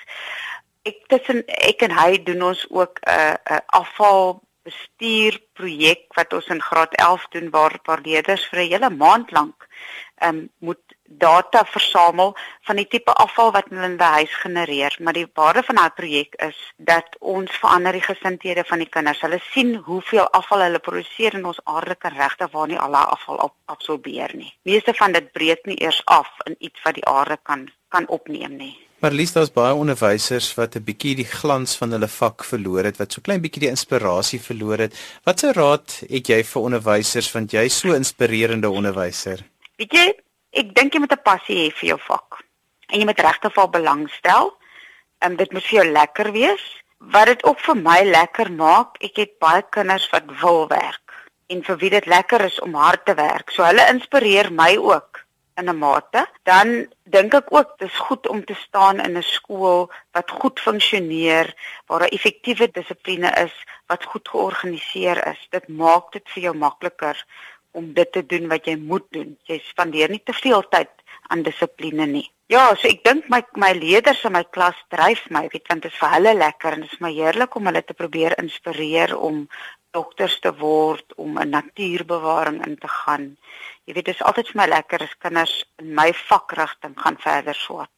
ek 0.85 1.05
tussen 1.13 1.45
ek 1.47 1.83
en 1.87 1.95
hy 1.99 2.23
doen 2.23 2.43
ons 2.51 2.67
ook 2.71 3.01
'n 3.01 3.11
uh, 3.11 3.35
'n 3.35 3.55
uh, 3.55 3.61
afval 3.81 4.43
bestuurprojek 4.65 6.15
wat 6.17 6.33
ons 6.33 6.47
in 6.49 6.63
graad 6.63 6.95
11 6.97 7.27
doen 7.37 7.51
waar 7.51 7.79
waar 7.85 8.01
leerders 8.05 8.49
vir 8.49 8.61
'n 8.61 8.71
hele 8.73 8.91
maand 8.91 9.31
lank 9.31 9.69
ehm 10.25 10.37
um, 10.37 10.51
moet 10.59 10.85
data 11.05 11.65
versamel 11.65 12.37
van 12.63 12.77
die 12.77 12.87
tipe 12.87 13.13
afval 13.13 13.53
wat 13.53 13.69
hulle 13.69 13.85
in 13.85 13.97
die 14.01 14.13
huis 14.19 14.35
genereer, 14.43 14.97
maar 15.01 15.13
die 15.13 15.27
waarde 15.35 15.63
van 15.63 15.77
daai 15.81 15.91
projek 15.99 16.35
is 16.47 16.59
dat 16.77 17.17
ons 17.21 17.59
verander 17.63 17.93
die 17.93 18.05
gesindhede 18.05 18.65
van 18.65 18.83
die 18.83 18.89
kinders. 18.89 19.21
Hulle 19.21 19.41
sien 19.51 19.75
hoeveel 19.89 20.29
afval 20.39 20.65
hulle 20.67 20.79
produseer 20.79 21.37
in 21.39 21.45
ons 21.45 21.61
aarde 21.65 21.95
kan 21.95 22.17
regtig 22.17 22.51
waar 22.53 22.71
nie 22.71 22.81
al 22.81 22.97
daai 22.97 23.13
afval 23.17 23.43
op 23.49 23.55
absorbeer 23.77 24.35
nie. 24.35 24.53
Meeste 24.63 24.95
van 24.95 25.13
dit 25.13 25.31
breek 25.33 25.67
nie 25.69 25.81
eers 25.83 26.03
af 26.05 26.31
in 26.49 26.57
iets 26.59 26.83
wat 26.87 26.95
die 26.95 27.07
aarde 27.07 27.39
kan 27.43 27.69
kan 27.95 28.09
opneem 28.09 28.57
nie. 28.57 28.75
Maar 29.05 29.13
liefs 29.13 29.35
daar's 29.37 29.53
baie 29.53 29.75
onderwysers 29.77 30.47
wat 30.57 30.77
'n 30.77 30.85
bietjie 30.85 31.15
die 31.15 31.29
glans 31.29 31.77
van 31.77 31.91
hulle 31.93 32.09
vak 32.09 32.45
verloor 32.45 32.85
het, 32.89 32.97
wat 32.97 33.13
so 33.13 33.21
klein 33.21 33.41
bietjie 33.41 33.61
die 33.61 33.69
inspirasie 33.69 34.41
verloor 34.41 34.79
het. 34.79 34.95
Watse 35.25 35.53
raad 35.53 35.97
het 36.09 36.29
jy 36.29 36.39
vir 36.45 36.63
onderwysers 36.63 37.29
want 37.33 37.53
jy's 37.53 37.79
so 37.79 37.93
inspirerende 37.93 38.71
onderwyser? 38.71 39.45
Weet 39.77 39.93
jy, 39.93 40.07
ek 40.53 40.75
dink 40.75 40.95
jy 40.95 41.01
moet 41.01 41.13
'n 41.13 41.23
passie 41.23 41.57
hê 41.57 41.69
vir 41.81 41.89
jou 41.89 41.99
vak. 42.07 42.41
En 42.89 42.99
jy 42.99 43.05
moet 43.05 43.21
regtig 43.21 43.53
vir 43.53 43.69
belangstel. 43.71 44.57
En 45.19 45.31
um, 45.31 45.37
dit 45.37 45.53
moet 45.53 45.65
vir 45.65 45.83
jou 45.83 45.93
lekker 45.93 46.33
wees. 46.33 46.65
Wat 46.99 47.27
dit 47.27 47.45
ook 47.45 47.61
vir 47.61 47.77
my 47.77 48.01
lekker 48.05 48.53
maak, 48.53 48.97
ek 49.01 49.17
het 49.17 49.39
baie 49.39 49.63
kinders 49.71 50.09
wat 50.13 50.25
wil 50.41 50.69
werk 50.69 51.29
en 51.47 51.63
vir 51.63 51.77
wie 51.77 51.91
dit 51.91 52.07
lekker 52.07 52.41
is 52.41 52.61
om 52.61 52.75
hard 52.75 53.05
te 53.05 53.15
werk. 53.15 53.51
So 53.51 53.65
hulle 53.65 53.87
inspireer 53.93 54.53
my 54.53 54.77
ook 54.77 55.24
in 55.61 55.69
'n 55.71 55.79
mate, 55.79 56.27
dan 56.43 56.69
dink 57.05 57.35
ek 57.35 57.53
ook 57.55 57.79
dis 57.79 57.97
goed 58.07 58.29
om 58.29 58.45
te 58.45 58.55
staan 58.55 59.01
in 59.01 59.17
'n 59.19 59.23
skool 59.23 59.91
wat 60.13 60.31
goed 60.31 60.61
funksioneer, 60.61 61.55
waar 61.87 61.99
daar 61.99 62.17
effektiewe 62.17 62.71
dissipline 62.71 63.31
is, 63.47 63.55
wat 63.87 64.05
goed 64.05 64.29
georganiseer 64.29 65.27
is. 65.27 65.47
Dit 65.51 65.69
maak 65.69 66.13
dit 66.13 66.27
vir 66.35 66.43
jou 66.43 66.55
makliker 66.57 67.17
om 67.71 67.93
dit 67.95 68.13
te 68.13 68.27
doen 68.27 68.49
wat 68.49 68.67
jy 68.67 68.77
moet 68.77 69.07
doen. 69.11 69.39
Jy 69.45 69.59
spandeer 69.65 70.11
nie 70.11 70.23
te 70.25 70.33
veel 70.33 70.63
tyd 70.69 70.91
aan 71.29 71.43
dissipline 71.43 72.07
nie. 72.07 72.31
Ja, 72.47 72.75
so 72.77 72.89
ek 72.89 73.05
dink 73.05 73.29
my 73.33 73.41
my 73.57 73.73
leerders 73.73 74.25
in 74.29 74.33
my 74.33 74.45
klas 74.45 74.77
dryf 74.93 75.23
my, 75.31 75.47
weet 75.53 75.69
want 75.69 75.83
dit 75.83 75.93
is 75.93 75.99
vir 75.99 76.11
hulle 76.13 76.35
lekker 76.35 76.73
en 76.77 76.85
dit 76.85 76.93
is 76.93 77.01
my 77.01 77.13
heerlik 77.13 77.57
om 77.57 77.71
hulle 77.71 77.83
te 77.83 77.97
probeer 77.97 78.37
inspireer 78.43 79.17
om 79.17 79.47
dokters 79.95 80.41
te 80.43 80.53
word, 80.59 81.15
om 81.17 81.39
'n 81.39 81.55
natuurbewaring 81.55 82.67
in 82.67 82.77
te 82.77 82.89
gaan 82.89 83.37
jy 83.85 83.93
weet 83.93 84.09
dit 84.09 84.17
is 84.17 84.25
altyd 84.25 84.51
vir 84.51 84.61
my 84.63 84.67
lekker 84.73 85.05
as 85.05 85.17
kinders 85.21 85.55
in 85.83 85.93
my 85.97 86.09
vakrigting 86.25 86.95
gaan 87.01 87.19
verder 87.21 87.57
swat. 87.59 87.91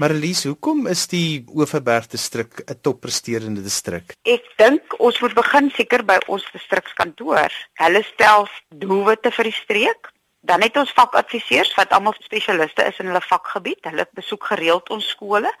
Marlies, 0.00 0.46
hoekom 0.48 0.86
is 0.88 1.04
die 1.10 1.42
Oeverberg 1.52 2.06
distrik 2.14 2.62
'n 2.64 2.78
toppresterende 2.80 3.62
distrik? 3.62 4.14
Ek 4.24 4.44
dink 4.56 4.94
ons 4.98 5.20
moet 5.20 5.34
begin 5.34 5.70
seker 5.70 6.02
by 6.02 6.18
ons 6.28 6.46
distrikskantoor. 6.52 7.50
Hulle 7.74 8.02
stel 8.02 8.48
doelwitte 8.70 9.30
vir 9.30 9.44
die 9.44 9.58
streek. 9.58 10.10
Dan 10.44 10.62
het 10.62 10.76
ons 10.76 10.90
vakadviseurs 10.90 11.74
wat 11.76 11.92
almal 11.92 12.14
spesialiste 12.18 12.82
is 12.82 12.98
in 12.98 13.06
hulle 13.06 13.20
vakgebied. 13.20 13.84
Hulle 13.84 14.06
besoek 14.14 14.44
gereeld 14.44 14.90
ons 14.90 15.08
skole 15.08 15.52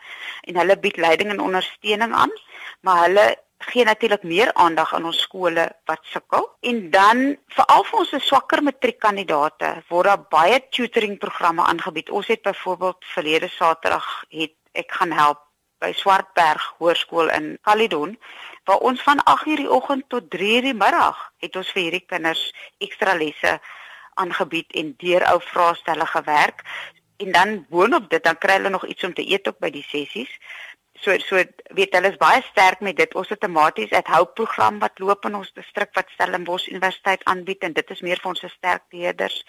en 0.42 0.56
hulle 0.56 0.76
bied 0.76 0.96
leiding 0.96 1.30
en 1.30 1.40
ondersteuning 1.40 2.12
aan, 2.12 2.32
maar 2.80 3.04
hulle 3.06 3.36
gee 3.70 3.84
natuurlik 3.84 4.22
meer 4.22 4.50
aandag 4.54 4.94
aan 4.94 5.04
ons 5.04 5.20
skole 5.20 5.64
wat 5.84 6.00
sukkel. 6.02 6.48
En 6.60 6.90
dan 6.90 7.22
veral 7.54 7.84
vir 7.84 7.98
ons 7.98 8.14
swakker 8.26 8.62
matriekkandidate 8.62 9.70
word 9.88 10.08
daar 10.10 10.26
baie 10.30 10.60
tutoring 10.70 11.18
programme 11.18 11.62
aangebied. 11.62 12.10
Ons 12.10 12.26
het 12.26 12.42
byvoorbeeld 12.42 13.04
verlede 13.14 13.48
Saterdag 13.48 14.24
het 14.28 14.54
ek 14.72 14.92
gaan 14.92 15.12
help 15.12 15.44
by 15.82 15.92
Swartberg 15.92 16.64
Hoërskool 16.78 17.30
in 17.34 17.58
Caledon 17.66 18.16
waar 18.64 18.78
ons 18.88 19.02
van 19.02 19.22
8:00 19.24 19.56
die 19.62 19.70
oggend 19.70 20.08
tot 20.08 20.30
3:00 20.30 20.62
die 20.68 20.74
middag 20.74 21.32
het 21.38 21.56
ons 21.56 21.70
vir 21.72 21.82
hierdie 21.82 22.06
kinders 22.06 22.52
ekstra 22.78 23.14
lesse 23.14 23.60
aangebied 24.14 24.72
en 24.72 24.94
deur 24.96 25.24
ou 25.32 25.40
vraestelle 25.40 26.06
gewerk. 26.06 26.62
En 27.16 27.32
dan 27.32 27.66
boonop 27.68 28.10
dit 28.10 28.24
dan 28.24 28.38
kry 28.38 28.52
hulle 28.52 28.68
nog 28.68 28.86
iets 28.86 29.04
om 29.04 29.14
te 29.14 29.26
eet 29.30 29.46
op 29.46 29.58
by 29.58 29.70
die 29.70 29.86
sessies 29.86 30.38
so 31.02 31.14
so 31.26 31.42
weet 31.78 31.94
hulle 31.96 32.10
is 32.12 32.18
baie 32.20 32.42
sterk 32.50 32.80
met 32.80 32.96
dit. 32.96 33.14
Ons 33.14 33.28
het 33.28 33.42
'n 33.42 33.46
tematies 33.46 33.92
at 33.92 34.06
hope 34.06 34.32
program 34.40 34.78
wat 34.78 34.98
loop 34.98 35.24
in 35.24 35.34
ons 35.34 35.52
distrik 35.54 35.90
wat 35.94 36.10
Stellenbosch 36.14 36.68
Universiteit 36.68 37.24
aanbied 37.24 37.62
en 37.62 37.72
dit 37.72 37.90
is 37.90 38.00
meer 38.00 38.20
vir 38.22 38.30
ons 38.30 38.44
sterk 38.58 38.82
leerders. 38.90 39.44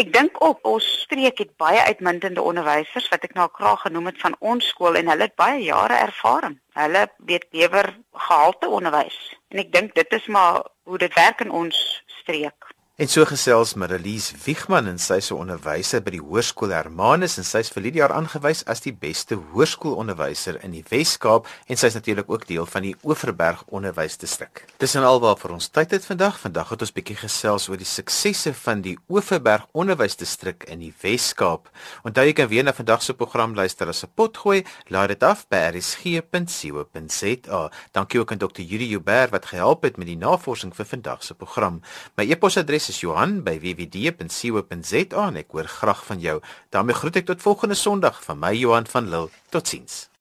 Ek 0.00 0.12
dink 0.12 0.38
ook 0.40 0.58
ons 0.66 0.84
streek 1.02 1.38
het 1.38 1.56
baie 1.56 1.80
uitmuntende 1.84 2.42
onderwysers 2.42 3.08
wat 3.12 3.24
ek 3.24 3.34
nou 3.34 3.48
graag 3.52 3.80
genoem 3.80 4.06
het 4.06 4.20
van 4.20 4.36
ons 4.40 4.68
skool 4.68 4.96
en 4.96 5.08
hulle 5.08 5.28
het 5.28 5.36
baie 5.36 5.62
jare 5.62 5.94
ervaring. 5.94 6.58
Hulle 6.74 7.06
weet 7.18 7.46
lewer 7.52 7.94
gehalte 8.12 8.68
onderwys 8.68 9.18
en 9.50 9.58
ek 9.58 9.72
dink 9.72 9.94
dit 9.94 10.12
is 10.12 10.26
maar 10.26 10.62
hoe 10.88 10.98
dit 10.98 11.14
werk 11.14 11.40
in 11.40 11.50
ons 11.50 12.02
streek. 12.06 12.71
En 13.02 13.08
so 13.10 13.24
gesels 13.26 13.72
Marlies 13.74 14.28
Wiegman 14.44 14.86
en 14.86 14.98
sy 15.02 15.16
se 15.26 15.34
onderwyser 15.34 16.04
by 16.06 16.12
die 16.14 16.20
Hoërskool 16.22 16.70
Hermanus 16.70 17.34
en 17.40 17.42
sy 17.42 17.58
is 17.64 17.70
vir 17.74 17.82
hierdie 17.88 17.98
jaar 17.98 18.12
aangewys 18.14 18.60
as 18.70 18.78
die 18.84 18.92
beste 18.94 19.34
hoërskoolonderwyser 19.34 20.60
in 20.62 20.70
die 20.76 20.84
Wes-Kaap 20.86 21.48
en 21.66 21.80
sy 21.80 21.90
is 21.90 21.96
natuurlik 21.98 22.30
ook 22.30 22.46
deel 22.46 22.62
van 22.70 22.86
die 22.86 22.92
Oeverberg 23.02 23.64
Onderwysdistrik. 23.74 24.70
Dis 24.78 24.94
en 24.94 25.02
alwaar 25.08 25.34
vir 25.40 25.50
ons 25.56 25.66
tyd 25.74 25.90
het 25.96 26.06
vandag. 26.06 26.38
Vandag 26.44 26.70
het 26.70 26.84
ons 26.86 26.94
bietjie 26.94 27.18
gesels 27.24 27.66
oor 27.72 27.80
die 27.80 27.90
suksesse 27.90 28.54
van 28.60 28.86
die 28.86 28.94
Oeverberg 29.10 29.66
Onderwysdistrik 29.74 30.62
in 30.70 30.78
die 30.86 30.94
Wes-Kaap. 31.02 31.74
Onthou 32.06 32.22
jy 32.28 32.38
kan 32.38 32.46
weer 32.54 32.62
na 32.62 32.76
vandag 32.76 33.02
se 33.02 33.18
program 33.18 33.58
luister 33.58 33.90
as 33.90 34.04
'n 34.06 34.14
potgooi. 34.14 34.62
Laai 34.94 35.08
dit 35.08 35.22
af 35.22 35.48
by 35.48 35.74
rsg.co.za. 35.74 37.60
Dankie 37.90 38.20
ook 38.20 38.30
aan 38.30 38.38
Dr. 38.38 38.62
Yuri 38.62 38.86
Joubert 38.94 39.30
wat 39.34 39.46
gehelp 39.46 39.82
het 39.82 39.96
met 39.98 40.06
die 40.06 40.16
navorsing 40.16 40.70
vir 40.76 40.86
vandag 40.86 41.24
se 41.24 41.34
program. 41.34 41.82
My 42.14 42.30
e-posadres 42.30 42.91
is 42.92 43.00
Johan 43.00 43.40
by 43.46 43.56
wwd.co.za 43.62 45.24
en 45.24 45.40
ek 45.40 45.56
hoor 45.56 45.68
graag 45.80 46.04
van 46.10 46.20
jou. 46.20 46.38
daarmee 46.70 47.00
groet 47.00 47.22
ek 47.22 47.28
tot 47.32 47.44
volgende 47.44 47.78
Sondag 47.78 48.22
van 48.24 48.40
my 48.44 48.54
Johan 48.56 48.86
van 48.86 49.08
Lille. 49.08 49.30
Totsiens. 49.48 50.11